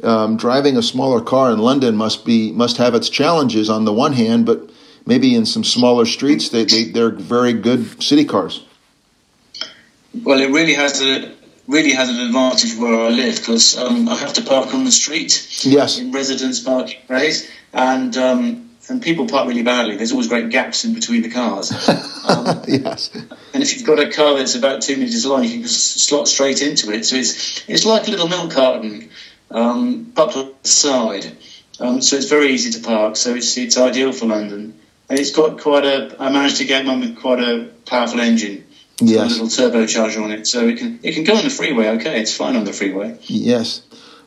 um, 0.04 0.38
driving 0.38 0.78
a 0.78 0.82
smaller 0.82 1.22
car 1.22 1.52
in 1.52 1.60
London 1.60 1.96
must 1.96 2.26
be 2.26 2.52
must 2.52 2.78
have 2.78 2.96
its 2.96 3.10
challenges 3.10 3.70
on 3.70 3.86
the 3.86 3.94
one 3.94 4.14
hand, 4.14 4.46
but 4.46 4.70
maybe 5.06 5.36
in 5.36 5.46
some 5.46 5.64
smaller 5.64 6.06
streets, 6.06 6.50
they, 6.50 6.66
they 6.66 6.86
they're 6.86 7.10
very 7.12 7.54
good 7.54 8.02
city 8.02 8.26
cars. 8.26 8.64
Well, 10.24 10.40
it 10.40 10.52
really 10.52 10.74
has 10.74 11.02
a 11.02 11.32
really 11.68 11.92
has 11.92 12.10
an 12.10 12.20
advantage 12.20 12.76
where 12.78 13.00
I 13.00 13.10
live 13.10 13.38
because 13.38 13.78
um, 13.78 14.08
I 14.08 14.16
have 14.16 14.34
to 14.34 14.42
park 14.42 14.74
on 14.74 14.86
the 14.86 14.92
street. 14.92 15.66
Yes. 15.66 16.00
In 16.00 16.12
residence 16.12 16.60
parking 16.62 17.00
areas, 17.10 17.50
and 17.74 18.16
um, 18.18 18.70
and 18.90 19.02
people 19.02 19.28
park 19.28 19.48
really 19.48 19.64
badly. 19.64 19.98
There's 19.98 20.12
always 20.12 20.28
great 20.28 20.50
gaps 20.50 20.86
in 20.86 20.94
between 20.94 21.22
the 21.22 21.30
cars. 21.30 21.72
Um, 22.30 22.62
yes. 22.68 23.10
And 23.56 23.64
if 23.64 23.74
you've 23.74 23.88
got 23.88 23.98
a 23.98 24.12
car 24.12 24.38
that's 24.38 24.54
about 24.54 24.84
two 24.84 24.98
meters 24.98 25.26
long, 25.26 25.44
you 25.44 25.50
can 25.50 25.62
just 25.64 26.00
slot 26.02 26.28
straight 26.28 26.62
into 26.62 26.92
it. 26.92 27.04
So 27.06 27.16
it's 27.16 27.68
it's 27.68 27.86
like 27.86 28.08
a 28.08 28.12
little 28.12 28.28
milk 28.28 28.52
carton 28.52 29.10
um, 29.52 30.12
the 30.16 30.54
side. 30.64 31.32
Um, 31.80 32.02
so 32.02 32.18
it's 32.18 32.28
very 32.30 32.52
easy 32.52 32.72
to 32.72 32.86
park. 32.86 33.16
So 33.16 33.36
it's 33.36 33.58
it's 33.58 33.78
ideal 33.78 34.12
for 34.12 34.26
London. 34.26 34.80
And 35.10 35.20
it's 35.20 35.32
got 35.32 35.60
quite 35.60 35.86
a. 35.86 36.16
I 36.20 36.30
managed 36.30 36.58
to 36.58 36.66
get 36.66 36.86
one 36.86 37.00
with 37.00 37.18
quite 37.18 37.40
a 37.40 37.70
powerful 37.86 38.20
engine. 38.20 38.66
Yes. 39.02 39.40
A 39.40 39.44
little 39.44 39.48
turbocharger 39.48 40.24
on 40.24 40.32
it, 40.32 40.46
so 40.46 40.68
it 40.68 40.78
can 40.78 41.00
it 41.04 41.14
can 41.14 41.24
go 41.24 41.36
on 41.36 41.44
the 41.44 41.50
freeway. 41.50 41.88
Okay, 41.90 42.20
it's 42.20 42.36
fine 42.36 42.56
on 42.56 42.66
the 42.66 42.74
freeway. 42.74 43.18
Yes. 43.24 43.82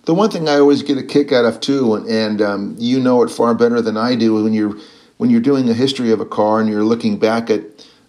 The 0.05 0.15
one 0.15 0.31
thing 0.31 0.49
I 0.49 0.55
always 0.59 0.83
get 0.83 0.99
a 0.99 1.03
kick 1.03 1.31
out 1.31 1.45
of 1.45 1.61
too, 1.61 1.95
and, 1.95 2.09
and 2.09 2.43
um, 2.43 2.77
you 2.79 2.99
know 2.99 3.23
it 3.23 3.31
far 3.31 3.55
better 3.55 3.81
than 3.81 3.97
I 3.97 4.17
do, 4.17 4.43
when 4.43 4.53
you're 4.53 4.77
when 5.19 5.31
you're 5.31 5.41
doing 5.41 5.69
a 5.69 5.75
history 5.75 6.11
of 6.11 6.21
a 6.21 6.27
car 6.27 6.59
and 6.59 6.69
you're 6.69 6.83
looking 6.83 7.19
back 7.19 7.51
at 7.51 7.63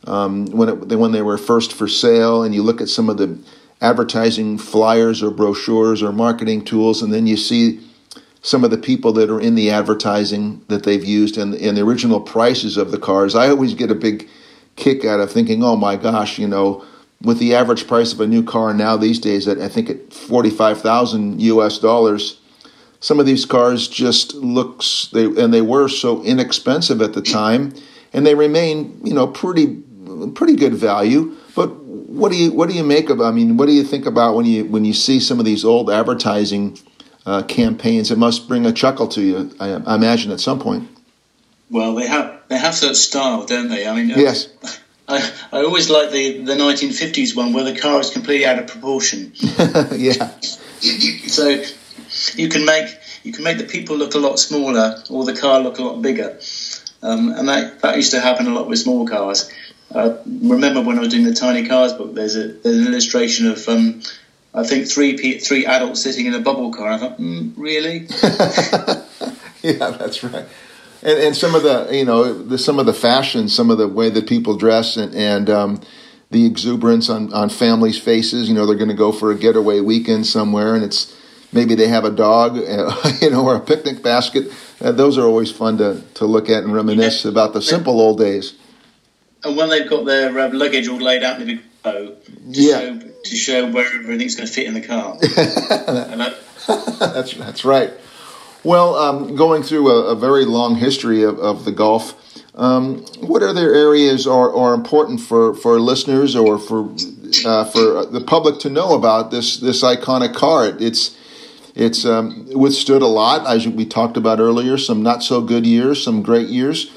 um, 0.08 0.48
when 0.48 0.70
it, 0.70 0.98
when 0.98 1.12
they 1.12 1.22
were 1.22 1.38
first 1.38 1.74
for 1.74 1.88
sale, 1.88 2.43
and 2.43 2.55
you 2.55 2.63
look 2.63 2.82
at 2.82 2.89
some 2.89 3.10
of 3.10 3.17
the 3.17 3.38
advertising 3.84 4.58
flyers 4.58 5.22
or 5.22 5.30
brochures 5.30 6.02
or 6.02 6.13
marketing 6.13 6.63
tools, 6.63 7.02
and 7.02 7.13
then 7.13 7.28
you 7.28 7.36
see 7.38 7.80
some 8.42 8.63
of 8.63 8.72
the 8.72 8.78
people 8.78 9.12
that 9.13 9.30
are 9.30 9.40
in 9.40 9.56
the 9.56 9.70
advertising 9.70 10.63
that 10.70 10.84
they've 10.84 11.04
used 11.04 11.38
and, 11.38 11.54
and 11.54 11.78
the 11.78 11.82
original 11.82 12.20
prices 12.20 12.78
of 12.78 12.92
the 12.92 12.98
cars. 12.98 13.36
I 13.36 13.50
always 13.50 13.74
get 13.74 13.92
a 13.92 13.96
big 13.96 14.28
kick 14.78 15.06
out 15.06 15.20
of 15.20 15.32
thinking, 15.32 15.63
oh 15.63 15.75
my 15.75 15.98
gosh, 15.98 16.40
you 16.40 16.48
know, 16.48 16.84
with 17.22 17.40
the 17.40 17.54
average 17.56 17.88
price 17.88 18.13
of 18.13 18.22
a 18.22 18.28
new 18.28 18.44
car 18.44 18.74
now 18.74 18.98
these 18.98 19.20
days, 19.20 19.48
at 19.48 19.60
I 19.60 19.68
think 19.70 19.90
at 19.90 20.13
forty 20.13 20.50
five 20.50 20.82
thousand 20.82 21.42
U.S. 21.42 21.78
dollars, 21.78 22.40
some 23.00 23.20
of 23.20 23.25
these 23.25 23.46
cars 23.46 23.88
just 23.88 24.34
looks 24.34 25.10
they 25.13 25.25
and 25.25 25.54
they 25.54 25.62
were 25.62 25.88
so 25.88 26.24
inexpensive 26.24 27.02
at 27.02 27.13
the 27.13 27.22
time, 27.22 27.74
and 28.12 28.25
they 28.25 28.36
remain 28.36 29.00
you 29.04 29.13
know 29.13 29.28
pretty 29.28 29.84
pretty 30.36 30.56
good 30.56 30.74
value. 30.74 31.36
But 31.56 31.83
what 32.13 32.32
do 32.32 32.38
you 32.38 32.51
what 32.51 32.70
do 32.70 32.75
you 32.75 32.84
make 32.84 33.10
of? 33.10 33.22
I 33.22 33.32
mean, 33.32 33.58
what 33.58 33.65
do 33.65 33.72
you 33.72 33.84
think 33.84 34.05
about 34.05 34.36
when 34.36 34.46
you 34.46 34.65
when 34.65 34.86
you 34.86 34.93
see 34.93 35.20
some 35.20 35.39
of 35.39 35.46
these 35.46 35.65
old 35.65 35.89
advertising 35.89 36.77
uh, 37.25 37.43
campaigns? 37.43 38.12
It 38.12 38.17
must 38.17 38.48
bring 38.48 38.65
a 38.65 38.72
chuckle 38.72 39.08
to 39.10 39.22
you, 39.22 39.55
I, 39.60 39.72
I 39.74 39.96
imagine, 39.96 40.32
at 40.32 40.39
some 40.39 40.60
point. 40.60 40.88
Well, 41.72 41.96
they 41.96 42.08
have 42.08 42.41
they 42.50 42.58
have 42.58 42.79
that 42.82 42.96
style, 42.96 43.46
don't 43.46 43.70
they? 43.70 43.88
I 43.88 43.96
mean, 43.96 44.10
yes. 44.10 44.50
I, 45.08 45.32
I 45.51 45.63
always 45.63 45.89
like 45.89 46.12
the, 46.12 46.43
the 46.43 46.53
1950s 46.53 47.36
one 47.36 47.51
where 47.51 47.65
the 47.65 47.77
car 47.77 48.00
is 48.00 48.10
completely 48.10 48.46
out 48.46 48.60
of 48.60 48.67
proportion. 48.67 49.34
yeah. 49.91 50.29
so 50.39 51.62
you 52.36 52.48
can 52.48 52.63
make 52.63 52.96
you 53.24 53.34
can 53.34 53.43
make 53.43 53.58
the 53.58 53.65
people 53.65 53.98
look 53.98 54.13
a 54.13 54.20
lot 54.20 54.38
smaller 54.38 55.01
or 55.10 55.25
the 55.25 55.36
car 55.36 55.60
look 55.62 55.79
a 55.79 55.84
lot 55.84 56.01
bigger, 56.01 56.39
um, 57.01 57.32
and 57.32 57.50
that 57.50 57.82
that 57.82 57.96
used 57.96 58.12
to 58.12 58.20
happen 58.20 58.46
a 58.46 58.53
lot 58.53 58.67
with 58.67 58.77
small 58.77 59.08
cars. 59.08 59.51
Uh, 59.94 60.18
remember 60.26 60.82
when 60.82 60.98
I 60.98 61.02
was 61.02 61.10
doing 61.10 61.26
the 61.26 61.34
tiny 61.34 61.68
cars 61.68 61.94
book? 61.94 62.16
There's 62.16 62.36
a 62.36 62.48
there's 62.48 62.78
an 62.78 62.88
illustration 62.88 63.48
of 63.48 63.68
um, 63.70 64.02
I 64.54 64.63
think 64.63 64.88
three 64.88 65.39
three 65.39 65.65
adults 65.65 66.02
sitting 66.02 66.26
in 66.26 66.34
a 66.34 66.39
bubble 66.39 66.74
car. 66.74 66.89
I 66.89 66.98
thought, 66.98 67.20
mm, 67.20 67.54
really? 67.58 68.08
yeah, 69.62 69.91
that's 69.91 70.24
right 70.24 70.46
and, 71.04 71.20
and 71.20 71.36
some 71.36 71.54
of 71.54 71.63
the 71.63 71.89
you 71.91 72.06
know 72.06 72.34
the, 72.34 72.58
some 72.58 72.80
of 72.80 72.86
the 72.86 72.94
fashion, 72.94 73.50
some 73.50 73.70
of 73.70 73.78
the 73.78 73.88
way 73.88 74.10
that 74.10 74.28
people 74.28 74.56
dress, 74.56 74.98
and, 74.98 75.13
and 75.13 75.50
um, 75.50 75.82
the 76.32 76.46
exuberance 76.46 77.10
on, 77.10 77.32
on 77.34 77.50
families' 77.50 78.00
faces. 78.00 78.48
You 78.48 78.56
know, 78.56 78.65
they're 78.65 78.78
going 78.78 78.89
to 78.89 78.96
go 78.96 79.12
for 79.12 79.32
a 79.32 79.36
getaway 79.36 79.82
weekend 79.82 80.26
somewhere, 80.26 80.74
and 80.76 80.84
it's 80.84 81.15
maybe 81.52 81.76
they 81.76 81.89
have 81.89 82.06
a 82.06 82.12
dog, 82.12 82.56
you 83.22 83.30
know, 83.30 83.46
or 83.46 83.56
a 83.56 83.60
picnic 83.60 84.02
basket. 84.02 84.52
Uh, 84.82 84.91
those 84.91 85.17
are 85.17 85.26
always 85.26 85.52
fun 85.52 85.78
to, 85.78 86.02
to 86.15 86.26
look 86.26 86.50
at 86.50 86.63
and 86.63 86.74
reminisce 86.74 87.26
about 87.26 87.54
the 87.54 87.62
simple 87.62 88.00
old 88.00 88.17
days. 88.17 88.54
And 89.43 89.58
when 89.58 89.69
they've 89.69 89.89
got 89.89 90.06
their 90.06 90.38
uh, 90.38 90.49
luggage 90.53 90.88
all 90.88 90.97
laid 90.97 91.23
out 91.23 91.39
in 91.39 91.47
the 91.47 91.56
big 91.56 91.63
bow 91.84 92.08
to, 92.08 92.15
yeah. 92.47 92.79
show, 92.79 92.99
to 92.99 93.36
show 93.36 93.71
where 93.71 93.86
everything's 93.86 94.36
going 94.36 94.47
to 94.47 94.53
fit 94.53 94.67
in 94.67 94.73
the 94.73 94.82
car. 94.82 95.17
that's 97.13 97.34
that's 97.34 97.65
right. 97.65 97.91
Well, 98.63 98.95
um, 98.95 99.36
going 99.36 99.62
through 99.62 99.89
a, 99.89 100.12
a, 100.12 100.15
very 100.15 100.45
long 100.45 100.77
history 100.77 101.23
of, 101.23 101.38
of 101.39 101.65
the 101.65 101.73
Golf, 101.73 102.15
um, 102.56 102.99
what 103.19 103.43
other 103.43 103.73
areas 103.73 104.25
are, 104.25 104.56
are 104.56 104.73
important 104.73 105.19
for, 105.19 105.53
for 105.53 105.82
listeners 105.82 106.34
or 106.34 106.58
for 106.58 106.89
uh, 107.45 107.65
for 107.65 108.06
the 108.06 108.23
public 108.25 108.60
to 108.60 108.69
know 108.69 108.93
about 108.93 109.32
this 109.32 109.58
this 109.58 109.84
iconic 109.84 110.34
car? 110.34 110.67
It's 110.79 111.17
it's 111.75 112.06
um, 112.06 112.47
withstood 112.53 113.01
a 113.01 113.08
lot, 113.08 113.45
as 113.47 113.67
we 113.67 113.86
talked 113.86 114.15
about 114.15 114.39
earlier. 114.39 114.77
Some 114.77 115.03
not 115.03 115.23
so 115.23 115.41
good 115.41 115.65
years, 115.65 116.01
some 116.01 116.21
great 116.21 116.47
years. 116.47 116.92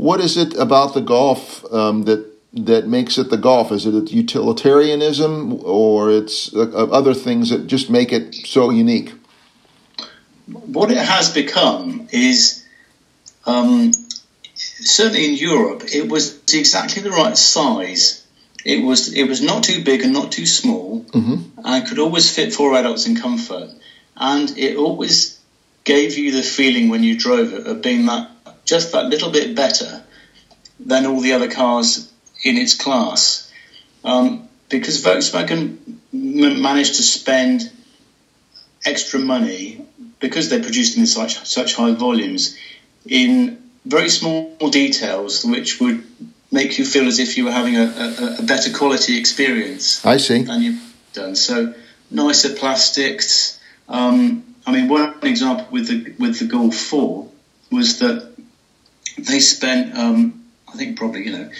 What 0.00 0.20
is 0.20 0.36
it 0.36 0.56
about 0.56 0.94
the 0.94 1.02
Golf 1.02 1.64
um, 1.72 2.04
that 2.04 2.26
that 2.52 2.88
makes 2.88 3.18
it 3.18 3.30
the 3.30 3.36
Golf? 3.36 3.70
Is 3.70 3.86
it 3.86 4.10
utilitarianism 4.10 5.60
or 5.62 6.10
it's 6.10 6.54
uh, 6.54 6.88
other 6.90 7.14
things 7.14 7.50
that 7.50 7.66
just 7.66 7.90
make 7.90 8.12
it 8.12 8.34
so 8.34 8.70
unique? 8.70 9.12
what 10.50 10.90
it 10.90 10.98
has 10.98 11.32
become 11.32 12.08
is 12.10 12.64
um, 13.46 13.92
certainly 14.54 15.26
in 15.26 15.34
Europe, 15.34 15.82
it 15.92 16.08
was 16.08 16.40
exactly 16.52 17.02
the 17.02 17.10
right 17.10 17.36
size. 17.36 18.26
It 18.64 18.84
was 18.84 19.14
it 19.14 19.24
was 19.24 19.40
not 19.40 19.64
too 19.64 19.82
big 19.84 20.02
and 20.02 20.12
not 20.12 20.32
too 20.32 20.46
small, 20.46 21.04
mm-hmm. 21.04 21.60
and 21.64 21.88
could 21.88 21.98
always 21.98 22.34
fit 22.34 22.52
four 22.52 22.74
adults 22.74 23.06
in 23.06 23.16
comfort. 23.16 23.70
And 24.16 24.56
it 24.58 24.76
always 24.76 25.38
gave 25.84 26.18
you 26.18 26.32
the 26.32 26.42
feeling 26.42 26.90
when 26.90 27.02
you 27.02 27.16
drove 27.16 27.54
it 27.54 27.66
of 27.66 27.80
being 27.80 28.06
that 28.06 28.30
just 28.70 28.92
that 28.92 29.06
little 29.06 29.30
bit 29.30 29.54
better 29.54 30.02
than 30.78 31.06
all 31.06 31.20
the 31.20 31.32
other 31.32 31.50
cars 31.50 32.10
in 32.42 32.56
its 32.56 32.74
class. 32.74 33.52
Um, 34.04 34.48
because 34.68 35.02
Volkswagen 35.04 35.76
m- 36.14 36.62
managed 36.62 36.94
to 36.94 37.02
spend 37.02 37.70
extra 38.86 39.20
money 39.20 39.84
because 40.20 40.48
they're 40.48 40.62
produced 40.62 40.96
in 40.96 41.06
such 41.06 41.44
such 41.46 41.74
high 41.74 41.92
volumes 41.92 42.56
in 43.06 43.62
very 43.84 44.08
small 44.08 44.56
details 44.70 45.44
which 45.44 45.80
would 45.80 46.02
make 46.50 46.78
you 46.78 46.84
feel 46.84 47.06
as 47.06 47.18
if 47.18 47.36
you 47.36 47.44
were 47.44 47.52
having 47.52 47.76
a, 47.76 47.84
a, 47.84 48.36
a 48.38 48.42
better 48.42 48.72
quality 48.72 49.18
experience. 49.18 50.04
I 50.04 50.16
see. 50.16 50.42
Than 50.42 50.62
you've 50.62 50.94
done. 51.12 51.36
So 51.36 51.74
nicer 52.10 52.54
plastics. 52.54 53.58
Um, 53.88 54.44
I 54.66 54.72
mean, 54.72 54.88
one 54.88 55.14
example 55.22 55.66
with 55.70 55.88
the 55.88 56.14
with 56.18 56.38
the 56.38 56.46
Golf 56.46 56.76
Four 56.76 57.28
was 57.70 57.98
that 57.98 58.29
they 59.26 59.40
spent, 59.40 59.96
um, 59.96 60.44
I 60.68 60.76
think, 60.76 60.98
probably 60.98 61.24
you 61.24 61.32
know, 61.32 61.50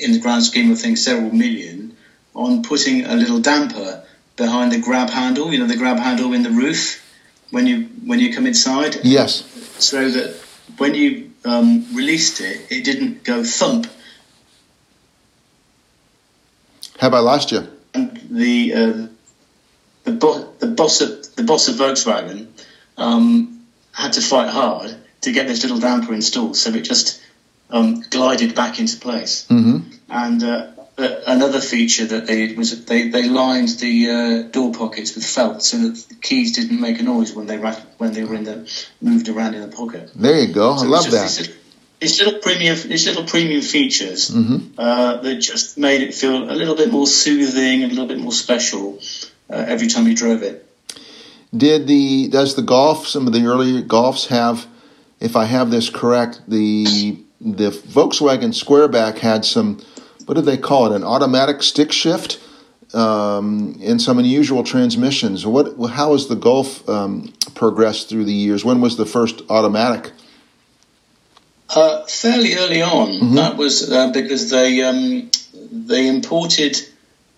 in 0.00 0.12
the 0.12 0.18
grand 0.18 0.42
scheme 0.44 0.70
of 0.70 0.80
things, 0.80 1.04
several 1.04 1.32
million 1.32 1.96
on 2.34 2.62
putting 2.62 3.04
a 3.04 3.14
little 3.14 3.40
damper 3.40 4.04
behind 4.36 4.72
the 4.72 4.80
grab 4.80 5.10
handle. 5.10 5.52
You 5.52 5.58
know, 5.58 5.66
the 5.66 5.76
grab 5.76 5.98
handle 5.98 6.32
in 6.32 6.42
the 6.42 6.50
roof 6.50 7.00
when 7.50 7.66
you 7.66 7.82
when 8.04 8.18
you 8.18 8.34
come 8.34 8.46
inside. 8.46 8.96
Yes. 9.04 9.44
So 9.78 10.08
that 10.10 10.40
when 10.78 10.94
you 10.94 11.30
um, 11.44 11.86
released 11.94 12.40
it, 12.40 12.66
it 12.70 12.84
didn't 12.84 13.24
go 13.24 13.44
thump. 13.44 13.86
How 16.98 17.08
about 17.08 17.24
last 17.24 17.52
year? 17.52 17.68
And 17.92 18.20
the 18.30 18.72
uh, 18.72 19.06
the, 20.04 20.12
bo- 20.12 20.52
the 20.58 20.66
boss 20.66 21.00
of 21.00 21.34
the 21.36 21.42
boss 21.42 21.68
of 21.68 21.76
Volkswagen 21.76 22.48
um, 22.96 23.64
had 23.92 24.12
to 24.14 24.20
fight 24.20 24.48
hard 24.48 24.96
to 25.24 25.32
get 25.32 25.46
this 25.46 25.62
little 25.62 25.78
damper 25.78 26.14
installed, 26.14 26.56
so 26.56 26.70
it 26.70 26.82
just 26.82 27.22
um, 27.70 28.00
glided 28.10 28.54
back 28.54 28.78
into 28.78 28.96
place. 28.96 29.46
Mm-hmm. 29.48 29.90
And 30.08 30.42
uh, 30.42 30.70
another 30.96 31.60
feature 31.60 32.06
that 32.06 32.26
they 32.26 32.46
did 32.46 32.56
was 32.56 32.84
they, 32.84 33.08
they 33.08 33.28
lined 33.28 33.68
the 33.80 34.10
uh, 34.10 34.42
door 34.50 34.72
pockets 34.72 35.14
with 35.14 35.26
felt 35.26 35.62
so 35.62 35.78
that 35.78 36.08
the 36.08 36.14
keys 36.14 36.52
didn't 36.52 36.80
make 36.80 37.00
a 37.00 37.02
noise 37.02 37.32
when 37.32 37.46
they 37.46 37.58
when 37.58 38.12
they 38.12 38.24
were 38.24 38.34
in 38.34 38.44
the 38.44 38.88
moved 39.00 39.28
around 39.28 39.54
in 39.54 39.62
the 39.62 39.74
pocket. 39.76 40.10
There 40.14 40.38
you 40.38 40.52
go. 40.52 40.76
So 40.76 40.84
I 40.84 40.88
love 40.88 41.10
that. 41.10 41.50
It's 42.00 42.20
little 42.20 42.40
premium, 42.40 42.76
it's 42.76 43.06
little 43.06 43.24
premium 43.24 43.62
features 43.62 44.30
mm-hmm. 44.30 44.78
uh, 44.78 45.16
that 45.18 45.36
just 45.36 45.78
made 45.78 46.02
it 46.02 46.12
feel 46.12 46.50
a 46.50 46.52
little 46.52 46.74
bit 46.74 46.90
more 46.92 47.06
soothing 47.06 47.82
and 47.82 47.92
a 47.92 47.94
little 47.94 48.08
bit 48.08 48.18
more 48.18 48.32
special 48.32 48.98
uh, 49.48 49.54
every 49.54 49.86
time 49.86 50.06
you 50.06 50.14
drove 50.14 50.42
it. 50.42 50.68
Did 51.56 51.86
the 51.86 52.28
does 52.28 52.56
the 52.56 52.62
golf 52.62 53.06
some 53.06 53.26
of 53.26 53.32
the 53.32 53.46
earlier 53.46 53.80
golfs 53.80 54.26
have, 54.26 54.66
if 55.24 55.36
I 55.36 55.46
have 55.46 55.70
this 55.70 55.88
correct, 55.88 56.42
the 56.46 57.18
the 57.40 57.70
Volkswagen 57.70 58.52
Squareback 58.52 59.18
had 59.18 59.44
some, 59.44 59.80
what 60.26 60.34
do 60.34 60.40
they 60.42 60.56
call 60.56 60.92
it, 60.92 60.96
an 60.96 61.02
automatic 61.02 61.62
stick 61.62 61.92
shift 61.92 62.40
um, 62.94 63.78
and 63.82 64.00
some 64.00 64.18
unusual 64.18 64.62
transmissions. 64.64 65.46
What, 65.46 65.74
how 65.90 66.12
has 66.12 66.28
the 66.28 66.36
Golf 66.36 66.88
um, 66.88 67.32
progressed 67.54 68.08
through 68.08 68.24
the 68.24 68.32
years? 68.32 68.64
When 68.64 68.80
was 68.80 68.96
the 68.96 69.04
first 69.06 69.42
automatic? 69.50 70.12
Uh, 71.68 72.04
fairly 72.06 72.54
early 72.56 72.82
on. 72.82 73.08
Mm-hmm. 73.08 73.34
That 73.34 73.56
was 73.56 73.90
uh, 73.90 74.12
because 74.12 74.50
they 74.50 74.82
um, 74.82 75.30
they 75.54 76.06
imported 76.06 76.76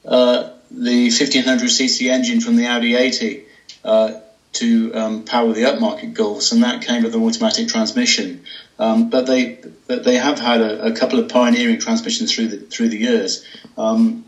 uh, 0.04 0.50
the 0.70 1.08
1500cc 1.08 2.10
engine 2.10 2.40
from 2.40 2.56
the 2.56 2.66
Audi 2.66 2.96
80 2.96 3.44
uh, 3.84 4.20
to 4.54 4.94
um, 4.94 5.24
power 5.24 5.52
the 5.52 5.62
upmarket 5.62 6.14
Golfs, 6.14 6.52
and 6.52 6.62
that 6.62 6.82
came 6.82 7.02
with 7.02 7.14
an 7.14 7.22
automatic 7.22 7.68
transmission. 7.68 8.44
Um, 8.78 9.10
but 9.10 9.26
they 9.26 9.58
but 9.86 10.04
they 10.04 10.16
have 10.16 10.38
had 10.38 10.60
a, 10.60 10.86
a, 10.86 10.92
couple 10.92 11.18
of 11.18 11.28
pioneering 11.28 11.78
transmissions 11.78 12.34
through 12.34 12.48
the 12.48 12.56
through 12.58 12.88
the 12.88 12.98
years. 12.98 13.44
Um, 13.76 14.24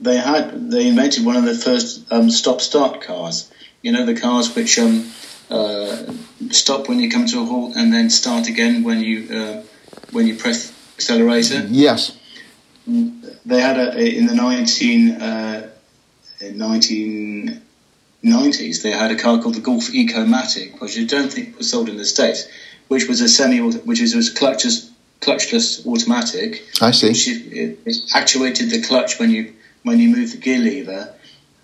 they 0.00 0.16
had 0.16 0.70
they 0.70 0.88
invented 0.88 1.24
one 1.24 1.36
of 1.36 1.44
the 1.44 1.54
first 1.54 2.10
um, 2.12 2.30
stop 2.30 2.60
start 2.60 3.00
cars. 3.02 3.50
You 3.82 3.92
know 3.92 4.04
the 4.04 4.18
cars 4.18 4.54
which 4.54 4.78
um, 4.78 5.10
uh, 5.50 6.12
stop 6.50 6.88
when 6.88 6.98
you 7.00 7.10
come 7.10 7.26
to 7.26 7.40
a 7.40 7.44
halt 7.44 7.76
and 7.76 7.92
then 7.92 8.10
start 8.10 8.48
again 8.48 8.82
when 8.82 9.00
you 9.00 9.34
uh, 9.34 9.62
when 10.12 10.26
you 10.26 10.36
press 10.36 10.72
accelerator. 10.96 11.66
Yes. 11.68 12.16
They 12.86 13.60
had 13.60 13.78
a, 13.78 14.16
in 14.16 14.26
the 14.26 14.34
19, 14.34 15.10
uh, 15.12 15.70
1990s. 18.26 18.82
They 18.82 18.90
had 18.90 19.10
a 19.10 19.16
car 19.16 19.40
called 19.40 19.54
the 19.54 19.60
Golf 19.60 19.88
Ecomatic, 19.90 20.80
which 20.80 20.98
I 20.98 21.04
don't 21.04 21.32
think 21.32 21.56
was 21.58 21.70
sold 21.70 21.88
in 21.88 21.96
the 21.96 22.04
states, 22.04 22.48
which 22.88 23.08
was 23.08 23.20
a 23.20 23.28
semi, 23.28 23.60
which 23.60 24.00
is 24.00 24.14
was 24.14 24.32
clutchless, 24.32 24.90
clutchless 25.20 25.86
automatic. 25.86 26.66
I 26.80 26.90
see. 26.90 27.08
Which 27.08 27.28
it, 27.28 27.78
it 27.84 27.98
actuated 28.14 28.70
the 28.70 28.82
clutch 28.82 29.18
when 29.18 29.30
you 29.30 29.54
when 29.82 29.98
you 30.00 30.14
move 30.14 30.32
the 30.32 30.38
gear 30.38 30.58
lever, 30.58 31.14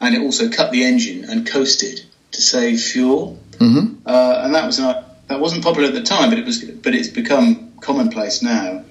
and 0.00 0.14
it 0.14 0.22
also 0.22 0.48
cut 0.48 0.72
the 0.72 0.84
engine 0.84 1.24
and 1.24 1.46
coasted 1.46 2.02
to 2.32 2.40
save 2.40 2.80
fuel. 2.80 3.38
Mm-hmm. 3.52 4.06
Uh, 4.06 4.42
and 4.44 4.54
that 4.54 4.66
was 4.66 4.78
not 4.78 5.28
that 5.28 5.40
wasn't 5.40 5.64
popular 5.64 5.88
at 5.88 5.94
the 5.94 6.02
time, 6.02 6.30
but 6.30 6.38
it 6.38 6.44
was 6.44 6.64
but 6.64 6.94
it's 6.94 7.08
become 7.08 7.72
commonplace 7.80 8.42
now. 8.42 8.84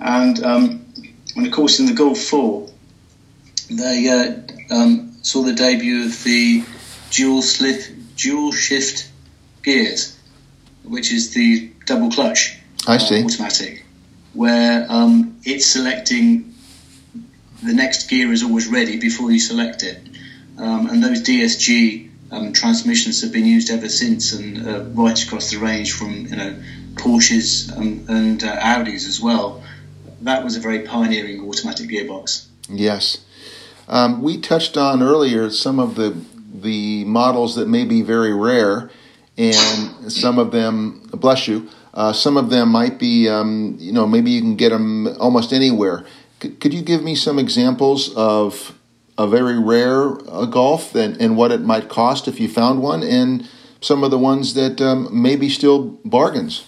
And 0.00 0.42
um, 0.44 0.86
and 1.36 1.46
of 1.46 1.52
course 1.52 1.80
in 1.80 1.86
the 1.86 1.94
Golf 1.94 2.18
Four, 2.18 2.68
they 3.70 4.08
uh, 4.08 4.74
um, 4.74 5.16
saw 5.22 5.42
the 5.42 5.52
debut 5.52 6.04
of 6.06 6.24
the 6.24 6.64
dual 7.10 7.42
slit 7.42 7.90
dual 8.16 8.52
shift 8.52 9.08
gears, 9.62 10.18
which 10.84 11.12
is 11.12 11.34
the 11.34 11.70
double 11.86 12.10
clutch 12.10 12.58
I 12.86 12.96
uh, 12.96 13.24
automatic, 13.24 13.84
where 14.32 14.86
um, 14.88 15.38
it's 15.44 15.66
selecting 15.66 16.54
the 17.62 17.74
next 17.74 18.08
gear 18.08 18.32
is 18.32 18.42
always 18.42 18.68
ready 18.68 18.98
before 18.98 19.30
you 19.30 19.38
select 19.38 19.82
it. 19.82 20.00
Um, 20.58 20.88
and 20.88 21.02
those 21.02 21.22
DSG 21.22 22.10
um, 22.30 22.52
transmissions 22.52 23.22
have 23.22 23.32
been 23.32 23.46
used 23.46 23.70
ever 23.70 23.88
since, 23.88 24.32
and 24.32 24.66
uh, 24.66 24.84
right 24.94 25.22
across 25.22 25.50
the 25.50 25.58
range 25.58 25.92
from 25.92 26.26
you 26.26 26.36
know 26.36 26.56
Porsches 26.94 27.74
um, 27.76 28.04
and 28.08 28.42
uh, 28.42 28.56
Audis 28.56 29.06
as 29.06 29.20
well. 29.20 29.62
That 30.22 30.44
was 30.44 30.56
a 30.56 30.60
very 30.60 30.80
pioneering 30.80 31.48
automatic 31.48 31.88
gearbox. 31.88 32.46
Yes, 32.68 33.24
um, 33.86 34.20
we 34.20 34.38
touched 34.38 34.76
on 34.76 35.02
earlier 35.02 35.48
some 35.50 35.78
of 35.78 35.94
the 35.94 36.20
the 36.52 37.04
models 37.04 37.56
that 37.56 37.68
may 37.68 37.84
be 37.84 38.02
very 38.02 38.34
rare, 38.34 38.90
and 39.36 40.12
some 40.12 40.38
of 40.38 40.50
them, 40.50 41.08
bless 41.12 41.46
you, 41.46 41.68
uh, 41.94 42.12
some 42.12 42.36
of 42.36 42.50
them 42.50 42.70
might 42.70 42.98
be, 42.98 43.28
um, 43.28 43.76
you 43.78 43.92
know, 43.92 44.06
maybe 44.06 44.30
you 44.30 44.40
can 44.40 44.56
get 44.56 44.70
them 44.70 45.08
almost 45.20 45.52
anywhere. 45.52 46.04
C- 46.42 46.50
could 46.50 46.72
you 46.72 46.82
give 46.82 47.02
me 47.02 47.14
some 47.14 47.38
examples 47.38 48.14
of 48.14 48.74
a 49.16 49.26
very 49.26 49.58
rare 49.58 50.10
uh, 50.30 50.46
Golf 50.46 50.94
and, 50.94 51.20
and 51.20 51.36
what 51.36 51.50
it 51.50 51.60
might 51.60 51.88
cost 51.88 52.28
if 52.28 52.38
you 52.40 52.48
found 52.48 52.82
one, 52.82 53.02
and 53.02 53.48
some 53.80 54.04
of 54.04 54.10
the 54.10 54.18
ones 54.18 54.54
that 54.54 54.80
um, 54.80 55.08
may 55.22 55.36
be 55.36 55.48
still 55.48 55.98
bargains? 56.04 56.64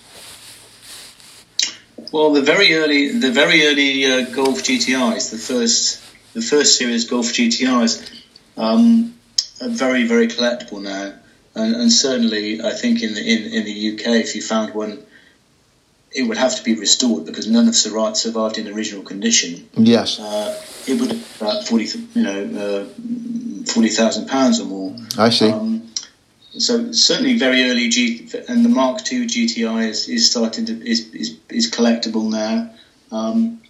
Well, 2.12 2.32
the 2.32 2.42
very 2.42 2.74
early, 2.74 3.18
the 3.18 3.30
very 3.30 3.66
early 3.66 4.04
uh, 4.04 4.30
Golf 4.34 4.62
GTIs, 4.62 5.30
the 5.30 5.38
first, 5.38 6.02
the 6.34 6.42
first 6.42 6.76
series 6.76 7.08
Golf 7.08 7.26
GTIs, 7.26 8.24
um, 8.56 9.14
very, 9.60 10.04
very 10.06 10.28
collectible 10.28 10.82
now, 10.82 11.14
and, 11.54 11.74
and, 11.74 11.92
certainly, 11.92 12.62
I 12.62 12.72
think 12.72 13.02
in 13.02 13.14
the 13.14 13.20
in, 13.20 13.52
in 13.52 13.64
the 13.64 13.94
UK, 13.94 14.24
if 14.24 14.34
you 14.34 14.42
found 14.42 14.74
one 14.74 15.04
it 16.12 16.24
would 16.24 16.36
have 16.36 16.56
to 16.56 16.62
be 16.64 16.74
restored 16.74 17.24
because 17.24 17.46
none 17.46 17.68
of 17.68 17.76
Surratt 17.76 18.16
survived 18.16 18.58
in 18.58 18.66
original 18.68 19.02
condition. 19.02 19.68
Yes, 19.74 20.18
uh, 20.18 20.60
it 20.86 21.00
would 21.00 21.12
about 21.40 21.66
forty, 21.66 21.86
you 22.14 22.22
know, 22.22 22.86
uh, 22.86 23.64
forty 23.66 23.88
thousand 23.88 24.28
pounds 24.28 24.60
or 24.60 24.66
more. 24.66 24.96
I 25.16 25.30
see. 25.30 25.50
Um, 25.50 25.92
so 26.58 26.90
certainly 26.90 27.38
very 27.38 27.70
early 27.70 27.88
G 27.88 28.28
and 28.48 28.64
the 28.64 28.68
Mark 28.68 29.00
II 29.10 29.26
GTI 29.26 29.88
is, 29.88 30.08
is 30.08 30.28
starting 30.28 30.66
to 30.66 30.88
is, 30.88 31.14
is, 31.14 31.36
is 31.48 31.70
collectible 31.70 32.28
now. 32.28 32.70
Um, 33.12 33.60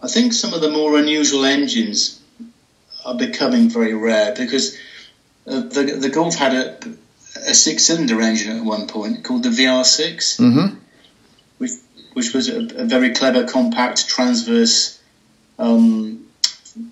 I 0.00 0.08
think 0.08 0.32
some 0.32 0.54
of 0.54 0.60
the 0.60 0.70
more 0.70 0.96
unusual 0.96 1.44
engines 1.44 2.20
are 3.04 3.16
becoming 3.16 3.68
very 3.68 3.94
rare 3.94 4.34
because 4.34 4.76
uh, 5.46 5.60
the 5.60 5.98
the 6.00 6.08
Golf 6.08 6.34
had 6.36 6.54
a, 6.54 6.78
a 7.36 7.54
six 7.54 7.84
cylinder 7.84 8.20
engine 8.20 8.56
at 8.56 8.64
one 8.64 8.86
point 8.86 9.24
called 9.24 9.42
the 9.42 9.50
VR6. 9.50 10.40
Mm-hmm 10.40 10.78
which 12.14 12.34
was 12.34 12.48
a, 12.48 12.58
a 12.76 12.84
very 12.84 13.10
clever, 13.10 13.46
compact, 13.46 14.08
transverse, 14.08 15.00
um, 15.58 16.26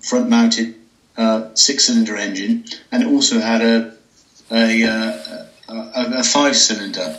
front-mounted 0.01 0.75
uh, 1.17 1.53
six-cylinder 1.53 2.15
engine, 2.15 2.65
and 2.91 3.03
it 3.03 3.07
also 3.07 3.39
had 3.39 3.61
a 3.61 3.93
a, 4.49 4.83
uh, 4.83 5.45
a, 5.69 6.19
a 6.19 6.23
five-cylinder, 6.23 7.17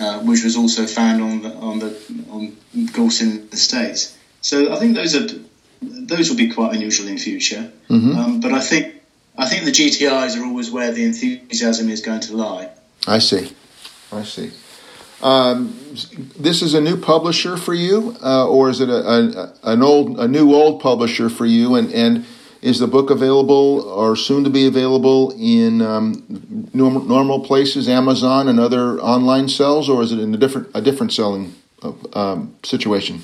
uh, 0.00 0.20
which 0.20 0.44
was 0.44 0.56
also 0.56 0.86
found 0.86 1.22
on 1.22 1.42
the 1.42 1.54
on 1.54 1.78
the 1.78 1.88
on 2.30 2.56
Golfs 2.92 3.20
in 3.20 3.48
the 3.50 3.56
states. 3.56 4.16
So 4.40 4.72
I 4.72 4.78
think 4.78 4.94
those 4.94 5.14
are 5.14 5.26
those 5.82 6.28
will 6.28 6.36
be 6.36 6.50
quite 6.50 6.74
unusual 6.74 7.08
in 7.08 7.18
future. 7.18 7.70
Mm-hmm. 7.88 8.18
Um, 8.18 8.40
but 8.40 8.52
I 8.52 8.60
think 8.60 8.94
I 9.38 9.46
think 9.46 9.64
the 9.64 9.70
GTIs 9.70 10.38
are 10.38 10.44
always 10.44 10.70
where 10.70 10.92
the 10.92 11.04
enthusiasm 11.04 11.88
is 11.88 12.00
going 12.00 12.20
to 12.20 12.36
lie. 12.36 12.70
I 13.06 13.18
see. 13.18 13.52
I 14.12 14.24
see. 14.24 14.50
Um, 15.22 15.76
this 16.38 16.62
is 16.62 16.74
a 16.74 16.80
new 16.80 16.96
publisher 16.96 17.56
for 17.56 17.74
you, 17.74 18.16
uh, 18.22 18.48
or 18.48 18.70
is 18.70 18.80
it 18.80 18.88
a, 18.88 18.94
a, 18.94 19.54
an 19.64 19.82
old, 19.82 20.18
a 20.18 20.26
new 20.26 20.54
old 20.54 20.80
publisher 20.80 21.28
for 21.28 21.44
you? 21.44 21.74
And, 21.74 21.92
and 21.92 22.24
is 22.62 22.78
the 22.78 22.86
book 22.86 23.10
available 23.10 23.82
or 23.82 24.16
soon 24.16 24.44
to 24.44 24.50
be 24.50 24.66
available 24.66 25.32
in 25.38 25.80
um, 25.80 26.68
normal, 26.72 27.02
normal 27.02 27.40
places, 27.40 27.88
Amazon 27.88 28.48
and 28.48 28.60
other 28.60 29.00
online 29.00 29.48
sales, 29.48 29.88
or 29.88 30.02
is 30.02 30.12
it 30.12 30.18
in 30.18 30.34
a 30.34 30.38
different 30.38 30.68
a 30.74 30.80
different 30.80 31.12
selling 31.12 31.54
um, 32.12 32.54
situation? 32.62 33.22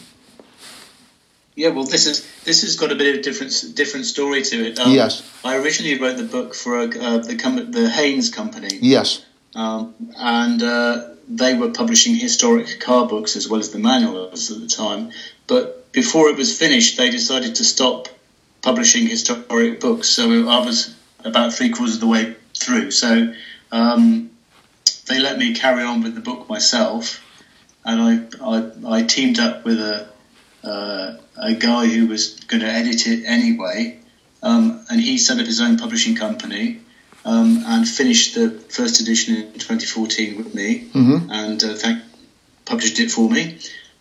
Yeah, 1.57 1.71
well, 1.71 1.85
this 1.85 2.07
is 2.07 2.25
this 2.45 2.63
has 2.63 2.77
got 2.77 2.93
a 2.93 2.95
bit 2.95 3.15
of 3.15 3.21
a 3.21 3.23
different 3.23 3.73
different 3.75 4.07
story 4.07 4.43
to 4.43 4.67
it. 4.67 4.79
Um, 4.79 4.93
yes, 4.93 5.29
I 5.45 5.57
originally 5.57 5.99
wrote 5.99 6.19
the 6.19 6.25
book 6.25 6.55
for 6.55 6.83
a, 6.83 6.87
uh, 6.87 7.19
the 7.19 7.37
com- 7.37 7.73
the 7.73 7.91
Haynes 7.91 8.31
company. 8.31 8.79
Yes, 8.81 9.25
um, 9.57 9.95
and. 10.17 10.63
Uh, 10.63 11.09
they 11.29 11.55
were 11.55 11.71
publishing 11.71 12.15
historic 12.15 12.79
car 12.81 13.07
books 13.07 13.37
as 13.37 13.49
well 13.49 13.61
as 13.61 13.71
the 13.71 13.79
manuals 13.79 14.51
at 14.51 14.61
the 14.61 14.67
time. 14.69 15.11
But 15.47 15.91
before 15.93 16.29
it 16.29 16.37
was 16.37 16.57
finished, 16.57 16.97
they 16.97 17.11
decided 17.11 17.57
to 17.57 17.65
stop 17.65 18.09
publishing 18.63 19.07
historic 19.07 19.81
books. 19.81 20.09
So 20.09 20.49
I 20.49 20.65
was 20.65 20.95
about 21.25 21.53
three 21.53 21.71
quarters 21.71 21.97
of 21.97 22.01
the 22.01 22.07
way 22.07 22.37
through. 22.55 22.91
So 22.93 23.35
um, 23.73 24.31
they 25.07 25.19
let 25.19 25.39
me 25.39 25.55
carry 25.55 25.83
on 25.83 26.03
with 26.03 26.15
the 26.15 26.21
book 26.21 26.49
myself, 26.49 27.23
and 27.85 28.01
I 28.01 28.13
I, 28.41 28.99
I 28.99 29.03
teamed 29.03 29.39
up 29.39 29.65
with 29.65 29.81
a 29.81 30.09
uh, 30.65 31.17
a 31.37 31.55
guy 31.55 31.87
who 31.87 32.07
was 32.07 32.41
going 32.41 32.63
to 32.63 32.69
edit 32.69 33.07
it 33.07 33.25
anyway, 33.25 33.99
um, 34.43 34.85
and 34.91 35.01
he 35.01 35.19
set 35.19 35.39
up 35.39 35.47
his 35.47 35.61
own 35.61 35.79
publishing 35.79 36.17
company 36.17 36.81
um, 37.25 37.63
and 37.67 37.89
finished 37.89 38.35
the 38.35 38.51
first 38.51 39.01
edition 39.01 39.37
in 39.37 39.53
2014 39.53 40.37
with 40.37 40.55
me, 40.55 40.89
mm-hmm. 40.93 41.31
and 41.31 41.63
uh, 41.63 41.75
thank, 41.75 42.03
published 42.65 42.99
it 43.01 43.11
for 43.11 43.29
me. 43.29 43.59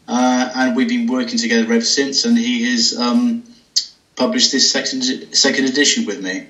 Uh, 0.08 0.52
and 0.56 0.76
we've 0.76 0.90
been 0.90 1.08
working 1.08 1.38
together 1.38 1.64
ever 1.64 1.82
since. 1.82 2.26
And 2.26 2.38
he 2.38 2.70
has 2.72 2.98
um, 2.98 3.44
published 4.16 4.52
this 4.52 4.72
second 4.72 5.04
second 5.36 5.66
edition 5.66 6.06
with 6.06 6.22
me. 6.22 6.48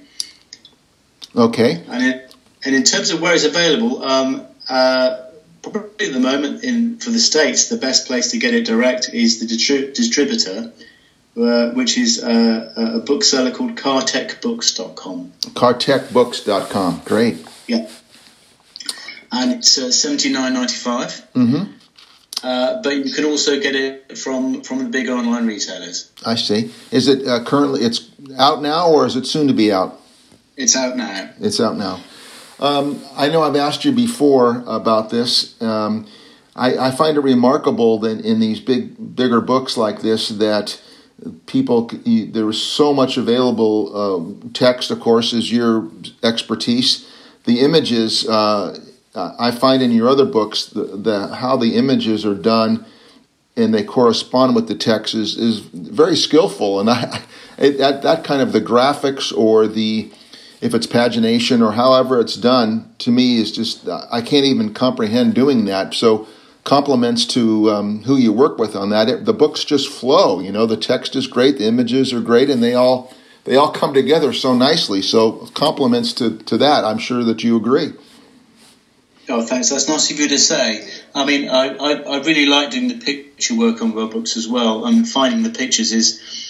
Okay. 1.36 1.84
And 1.88 2.04
it, 2.04 2.36
and 2.64 2.76
in 2.76 2.84
terms 2.84 3.12
of 3.12 3.22
where 3.22 3.34
it's 3.34 3.46
available, 3.46 4.04
um, 4.04 4.46
uh, 4.70 5.25
probably 5.72 6.08
at 6.08 6.14
the 6.14 6.20
moment 6.20 6.64
in 6.64 6.98
for 6.98 7.10
the 7.10 7.20
states, 7.20 7.70
the 7.70 7.78
best 7.78 8.08
place 8.08 8.32
to 8.32 8.38
get 8.38 8.54
it 8.54 8.66
direct 8.66 9.10
is 9.14 9.40
the 9.40 9.46
distri- 9.46 9.94
distributor 9.94 10.72
uh, 11.38 11.72
which 11.72 11.98
is 11.98 12.24
uh, 12.24 12.74
a 12.96 13.00
bookseller 13.00 13.52
called 13.52 13.76
cartechbooks.com. 13.76 15.34
Cartechbooks.com. 15.42 17.02
Great. 17.04 17.46
Yeah. 17.68 17.90
And 19.32 19.52
it's 19.52 19.78
uh, 19.78 19.92
seventy 19.92 20.32
nine 20.32 20.54
ninety 20.54 20.76
five. 20.76 21.10
Mm-hmm. 21.34 21.74
Uh, 22.42 22.82
but 22.82 22.96
you 22.96 23.14
can 23.14 23.26
also 23.26 23.60
get 23.60 23.76
it 23.76 24.18
from 24.18 24.62
from 24.62 24.80
the 24.80 24.90
big 24.90 25.10
online 25.10 25.46
retailers. 25.46 26.12
I 26.26 26.36
see. 26.36 26.72
Is 26.92 27.08
it 27.08 27.28
uh, 27.28 27.44
currently? 27.44 27.82
It's 27.82 28.10
out 28.38 28.62
now, 28.62 28.90
or 28.90 29.06
is 29.06 29.16
it 29.16 29.26
soon 29.26 29.48
to 29.48 29.54
be 29.54 29.74
out? 29.74 30.00
It's 30.56 30.76
out 30.76 30.96
now. 30.96 31.32
It's 31.42 31.60
out 31.60 31.76
now. 31.76 32.00
Um, 32.60 33.02
I 33.16 33.30
know 33.30 33.42
I've 33.42 33.56
asked 33.56 33.84
you 33.86 33.92
before 33.92 34.64
about 34.66 35.10
this. 35.10 35.62
Um, 35.62 36.08
I, 36.56 36.78
I, 36.78 36.92
find 36.92 37.18
it 37.18 37.22
remarkable 37.22 38.00
that 38.00 38.22
in 38.22 38.40
these 38.40 38.62
big, 38.62 39.16
bigger 39.16 39.42
books 39.42 39.76
like 39.76 40.02
this, 40.02 40.30
that 40.30 40.82
people 41.48 41.90
there 42.06 42.50
is 42.50 42.62
so 42.62 42.94
much 42.94 43.18
available 43.18 43.92
uh, 43.94 44.50
text. 44.54 44.90
Of 44.90 45.02
course, 45.02 45.34
is 45.34 45.52
your 45.52 45.90
expertise. 46.24 47.12
The 47.44 47.60
images 47.60 48.28
uh, 48.28 48.80
I 49.16 49.52
find 49.52 49.82
in 49.82 49.92
your 49.92 50.08
other 50.08 50.26
books 50.26 50.66
the, 50.66 50.84
the 50.84 51.36
how 51.36 51.58
the 51.58 51.76
images 51.76 52.26
are 52.26 52.36
done 52.36 52.86
and 53.58 53.74
they 53.74 53.84
correspond 53.84 54.56
with 54.56 54.68
the 54.68 54.76
text 54.76 55.14
is, 55.14 55.38
is 55.38 55.60
very 55.60 56.16
skillful. 56.16 56.80
And 56.80 56.90
I, 56.90 57.22
it, 57.58 57.78
that, 57.78 58.02
that 58.02 58.24
kind 58.24 58.42
of 58.42 58.52
the 58.52 58.62
graphics 58.62 59.36
or 59.36 59.68
the 59.68 60.12
if 60.66 60.74
it's 60.74 60.88
pagination 60.88 61.66
or 61.66 61.74
however 61.74 62.20
it's 62.20 62.36
done, 62.36 62.94
to 62.98 63.12
me 63.12 63.38
is 63.38 63.52
just 63.52 63.88
I 63.88 64.22
can't 64.22 64.46
even 64.46 64.74
comprehend 64.74 65.36
doing 65.36 65.66
that. 65.66 65.94
So 65.94 66.28
compliments 66.64 67.26
to 67.28 67.70
um, 67.70 68.04
who 68.04 68.18
you 68.18 68.34
work 68.34 68.58
with 68.58 68.76
on 68.76 68.90
that. 68.90 69.08
It, 69.08 69.26
the 69.26 69.34
books 69.34 69.64
just 69.64 69.88
flow. 69.88 70.40
You 70.40 70.52
know, 70.52 70.66
the 70.66 70.76
text 70.76 71.16
is 71.16 71.28
great, 71.28 71.60
the 71.60 71.68
images 71.68 72.12
are 72.12 72.22
great, 72.22 72.50
and 72.50 72.64
they 72.64 72.74
all 72.74 73.14
they 73.44 73.56
all 73.56 73.72
come 73.72 73.94
together 73.94 74.34
so 74.34 74.56
nicely. 74.56 75.02
So 75.02 75.48
compliments 75.54 76.14
to 76.14 76.38
to 76.40 76.58
that. 76.58 76.84
I'm 76.84 76.98
sure 76.98 77.24
that 77.24 77.44
you 77.44 77.56
agree. 77.56 77.94
Oh, 79.28 79.42
thanks. 79.42 79.70
That's 79.70 79.88
nice 79.88 80.12
of 80.12 80.20
you 80.20 80.28
to 80.28 80.38
say. 80.38 80.88
I 81.16 81.26
mean, 81.26 81.50
I, 81.50 81.70
I, 81.70 81.92
I 81.94 82.18
really 82.20 82.46
like 82.46 82.70
doing 82.72 82.90
the 82.90 83.00
picture 83.00 83.56
work 83.58 83.82
on 83.82 83.96
World 83.96 84.12
books 84.12 84.38
as 84.38 84.48
well. 84.48 84.86
And 84.86 85.08
finding 85.08 85.42
the 85.42 85.50
pictures 85.50 85.92
is 85.92 86.45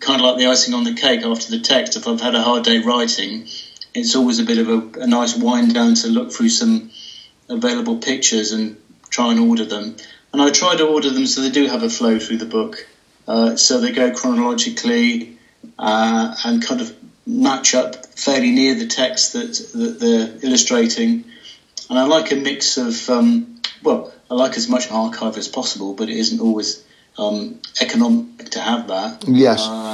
kind 0.00 0.20
of 0.20 0.26
like 0.26 0.38
the 0.38 0.46
icing 0.46 0.74
on 0.74 0.84
the 0.84 0.94
cake 0.94 1.22
after 1.22 1.50
the 1.50 1.60
text. 1.60 1.96
If 1.96 2.06
I've 2.06 2.20
had 2.20 2.34
a 2.34 2.42
hard 2.42 2.64
day 2.64 2.78
writing, 2.78 3.48
it's 3.94 4.14
always 4.14 4.38
a 4.38 4.44
bit 4.44 4.58
of 4.58 4.68
a, 4.68 5.00
a 5.00 5.06
nice 5.06 5.36
wind 5.36 5.74
down 5.74 5.94
to 5.94 6.08
look 6.08 6.32
through 6.32 6.50
some 6.50 6.90
available 7.48 7.96
pictures 7.98 8.52
and 8.52 8.76
try 9.10 9.30
and 9.32 9.40
order 9.40 9.64
them. 9.64 9.96
And 10.32 10.42
I 10.42 10.50
try 10.50 10.76
to 10.76 10.86
order 10.86 11.10
them 11.10 11.26
so 11.26 11.40
they 11.40 11.50
do 11.50 11.66
have 11.66 11.82
a 11.82 11.90
flow 11.90 12.18
through 12.18 12.38
the 12.38 12.46
book. 12.46 12.86
Uh, 13.26 13.56
so 13.56 13.80
they 13.80 13.92
go 13.92 14.12
chronologically 14.12 15.38
uh, 15.78 16.34
and 16.44 16.62
kind 16.62 16.80
of 16.80 16.94
match 17.26 17.74
up 17.74 18.06
fairly 18.06 18.50
near 18.50 18.74
the 18.74 18.86
text 18.86 19.32
that, 19.34 19.52
that 19.74 20.00
they're 20.00 20.38
illustrating. 20.42 21.24
And 21.90 21.98
I 21.98 22.04
like 22.04 22.32
a 22.32 22.36
mix 22.36 22.76
of, 22.76 23.08
um, 23.10 23.60
well, 23.82 24.12
I 24.30 24.34
like 24.34 24.56
as 24.56 24.68
much 24.68 24.90
archive 24.90 25.36
as 25.36 25.48
possible, 25.48 25.94
but 25.94 26.08
it 26.08 26.16
isn't 26.16 26.40
always 26.40 26.84
um, 27.16 27.60
economic 27.80 28.50
to 28.50 28.60
have 28.60 28.88
that. 28.88 29.24
Yes. 29.26 29.66
Uh, 29.66 29.87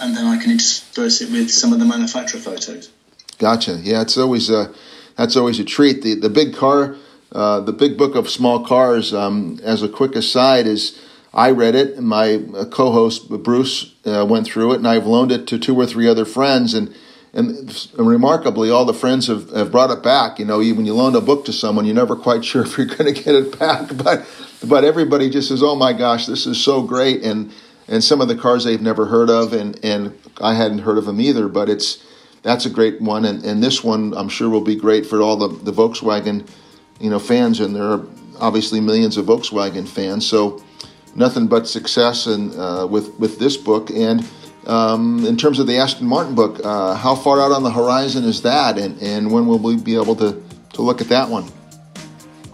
and 0.00 0.16
then 0.16 0.26
I 0.26 0.38
can 0.38 0.50
intersperse 0.50 1.20
it 1.20 1.30
with 1.30 1.50
some 1.50 1.72
of 1.72 1.78
the 1.78 1.84
manufacturer 1.84 2.40
photos. 2.40 2.90
Gotcha. 3.38 3.80
Yeah, 3.82 4.02
it's 4.02 4.16
always 4.16 4.50
a 4.50 4.72
that's 5.16 5.36
always 5.36 5.58
a 5.58 5.64
treat. 5.64 6.02
The 6.02 6.14
the 6.14 6.30
big 6.30 6.54
car, 6.54 6.96
uh, 7.32 7.60
the 7.60 7.72
big 7.72 7.96
book 7.98 8.14
of 8.14 8.28
small 8.28 8.64
cars. 8.64 9.12
Um, 9.12 9.60
as 9.62 9.82
a 9.82 9.88
quick 9.88 10.14
aside, 10.14 10.66
is 10.66 10.98
I 11.34 11.50
read 11.50 11.74
it. 11.74 11.96
And 11.96 12.06
my 12.06 12.42
uh, 12.54 12.64
co-host 12.66 13.28
Bruce 13.28 13.94
uh, 14.04 14.26
went 14.28 14.46
through 14.46 14.72
it, 14.72 14.76
and 14.76 14.88
I've 14.88 15.06
loaned 15.06 15.32
it 15.32 15.46
to 15.48 15.58
two 15.58 15.76
or 15.76 15.86
three 15.86 16.08
other 16.08 16.24
friends, 16.24 16.74
and. 16.74 16.94
And 17.34 17.86
remarkably, 17.98 18.70
all 18.70 18.86
the 18.86 18.94
friends 18.94 19.26
have, 19.26 19.50
have 19.50 19.70
brought 19.70 19.90
it 19.90 20.02
back. 20.02 20.38
You 20.38 20.46
know, 20.46 20.56
when 20.56 20.86
you 20.86 20.94
loan 20.94 21.14
a 21.14 21.20
book 21.20 21.44
to 21.44 21.52
someone, 21.52 21.84
you're 21.84 21.94
never 21.94 22.16
quite 22.16 22.42
sure 22.46 22.62
if 22.62 22.78
you're 22.78 22.86
going 22.86 23.12
to 23.12 23.22
get 23.22 23.34
it 23.34 23.58
back. 23.58 23.94
But 23.94 24.26
but 24.64 24.84
everybody 24.84 25.28
just 25.28 25.48
says, 25.48 25.62
"Oh 25.62 25.74
my 25.74 25.92
gosh, 25.92 26.24
this 26.24 26.46
is 26.46 26.58
so 26.58 26.80
great!" 26.80 27.22
And 27.22 27.52
and 27.88 28.02
some 28.02 28.20
of 28.20 28.28
the 28.28 28.36
cars 28.36 28.64
they've 28.64 28.80
never 28.80 29.06
heard 29.06 29.30
of, 29.30 29.52
and 29.52 29.78
and 29.84 30.18
I 30.40 30.54
hadn't 30.54 30.80
heard 30.80 30.98
of 30.98 31.04
them 31.04 31.20
either. 31.20 31.48
But 31.48 31.68
it's 31.68 32.04
that's 32.42 32.66
a 32.66 32.70
great 32.70 33.00
one, 33.00 33.24
and, 33.24 33.44
and 33.44 33.62
this 33.62 33.82
one 33.82 34.14
I'm 34.14 34.28
sure 34.28 34.48
will 34.48 34.60
be 34.60 34.76
great 34.76 35.06
for 35.06 35.20
all 35.20 35.36
the, 35.36 35.48
the 35.48 35.72
Volkswagen, 35.72 36.48
you 37.00 37.10
know, 37.10 37.18
fans, 37.18 37.60
and 37.60 37.74
there 37.74 37.84
are 37.84 38.06
obviously 38.38 38.80
millions 38.80 39.16
of 39.16 39.26
Volkswagen 39.26 39.88
fans. 39.88 40.26
So 40.26 40.62
nothing 41.14 41.46
but 41.46 41.66
success 41.66 42.26
and 42.26 42.54
uh, 42.54 42.86
with 42.88 43.18
with 43.18 43.38
this 43.38 43.56
book. 43.56 43.90
And 43.90 44.28
um, 44.66 45.24
in 45.26 45.36
terms 45.36 45.58
of 45.58 45.66
the 45.66 45.76
Aston 45.76 46.06
Martin 46.06 46.34
book, 46.34 46.60
uh, 46.64 46.94
how 46.94 47.14
far 47.14 47.40
out 47.40 47.52
on 47.52 47.62
the 47.62 47.70
horizon 47.70 48.24
is 48.24 48.42
that, 48.42 48.78
and, 48.78 49.00
and 49.00 49.30
when 49.30 49.46
will 49.46 49.58
we 49.58 49.76
be 49.76 49.96
able 49.96 50.16
to 50.16 50.42
to 50.74 50.82
look 50.82 51.00
at 51.00 51.08
that 51.08 51.28
one? 51.28 51.44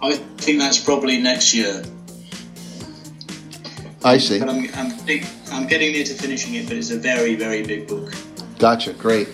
I 0.03 0.17
think 0.17 0.59
that's 0.59 0.83
probably 0.83 1.19
next 1.19 1.55
year. 1.55 1.85
I 4.05 4.19
see. 4.19 4.39
But 4.39 4.49
I'm, 4.49 4.69
I'm, 4.75 4.93
I'm 5.53 5.67
getting 5.67 5.93
near 5.93 6.05
to 6.05 6.15
finishing 6.15 6.55
it, 6.55 6.69
but 6.69 6.77
it's 6.77 6.91
a 6.91 6.99
very, 6.99 7.35
very 7.35 7.63
big 7.63 7.89
book. 7.89 8.13
Gotcha. 8.59 8.93
Great. 8.95 9.29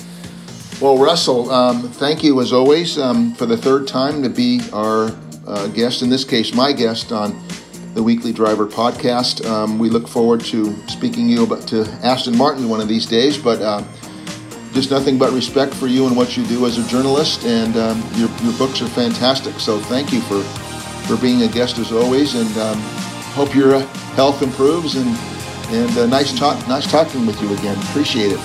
Well, 0.81 0.97
Russell, 0.97 1.51
um, 1.51 1.83
thank 1.83 2.23
you 2.23 2.41
as 2.41 2.53
always 2.53 2.99
um, 2.99 3.35
for 3.35 3.47
the 3.47 3.57
third 3.57 3.89
time 3.89 4.23
to 4.23 4.29
be 4.29 4.61
our 4.73 5.11
uh, 5.47 5.67
guest, 5.69 6.03
in 6.03 6.11
this 6.11 6.25
case, 6.25 6.55
my 6.55 6.73
guest 6.73 7.11
on 7.11 7.37
the 7.95 8.03
Weekly 8.03 8.33
Driver 8.33 8.67
podcast. 8.67 9.45
Um, 9.45 9.79
we 9.79 9.91
look 9.91 10.07
forward 10.07 10.41
to 10.43 10.77
speaking 10.87 11.29
you 11.29 11.43
about 11.43 11.67
to 11.69 11.83
Aston 12.05 12.37
Martin 12.37 12.69
one 12.69 12.81
of 12.81 12.87
these 12.87 13.07
days, 13.07 13.37
but 13.37 13.61
uh, 13.61 13.83
just 14.73 14.91
nothing 14.91 15.19
but 15.19 15.33
respect 15.33 15.75
for 15.75 15.89
you 15.89 16.07
and 16.07 16.17
what 16.17 16.37
you 16.37 16.47
do 16.47 16.65
as 16.67 16.79
a 16.79 16.89
journalist, 16.89 17.45
and 17.45 17.77
um, 17.77 18.01
your, 18.15 18.29
your 18.43 18.57
books 18.57 18.81
are 18.81 18.89
fantastic. 18.89 19.59
So 19.59 19.81
thank 19.81 20.13
you 20.13 20.21
for, 20.21 20.43
for 21.09 21.17
being 21.21 21.43
a 21.43 21.49
guest 21.49 21.79
as 21.79 21.91
always, 21.91 22.37
and 22.37 22.57
um, 22.59 22.81
hope 23.39 23.55
your 23.55 23.77
uh, 23.77 23.81
health 24.17 24.43
improves 24.43 24.97
and 24.97 25.17
and 25.71 25.97
uh, 25.97 26.07
nice 26.07 26.37
talk, 26.37 26.57
nice 26.67 26.91
talking 26.91 27.25
with 27.25 27.41
you 27.41 27.53
again. 27.55 27.79
Appreciate 27.91 28.33
it. 28.33 28.41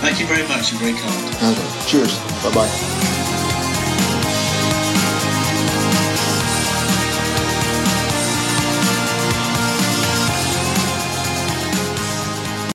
Thank 0.00 0.20
you 0.20 0.26
very 0.26 0.46
much. 0.46 0.70
You're 0.70 0.80
very 0.80 0.92
kind. 0.92 1.56
Okay. 1.56 1.88
Cheers. 1.88 2.16
Bye 2.44 2.54
bye. 2.54 3.13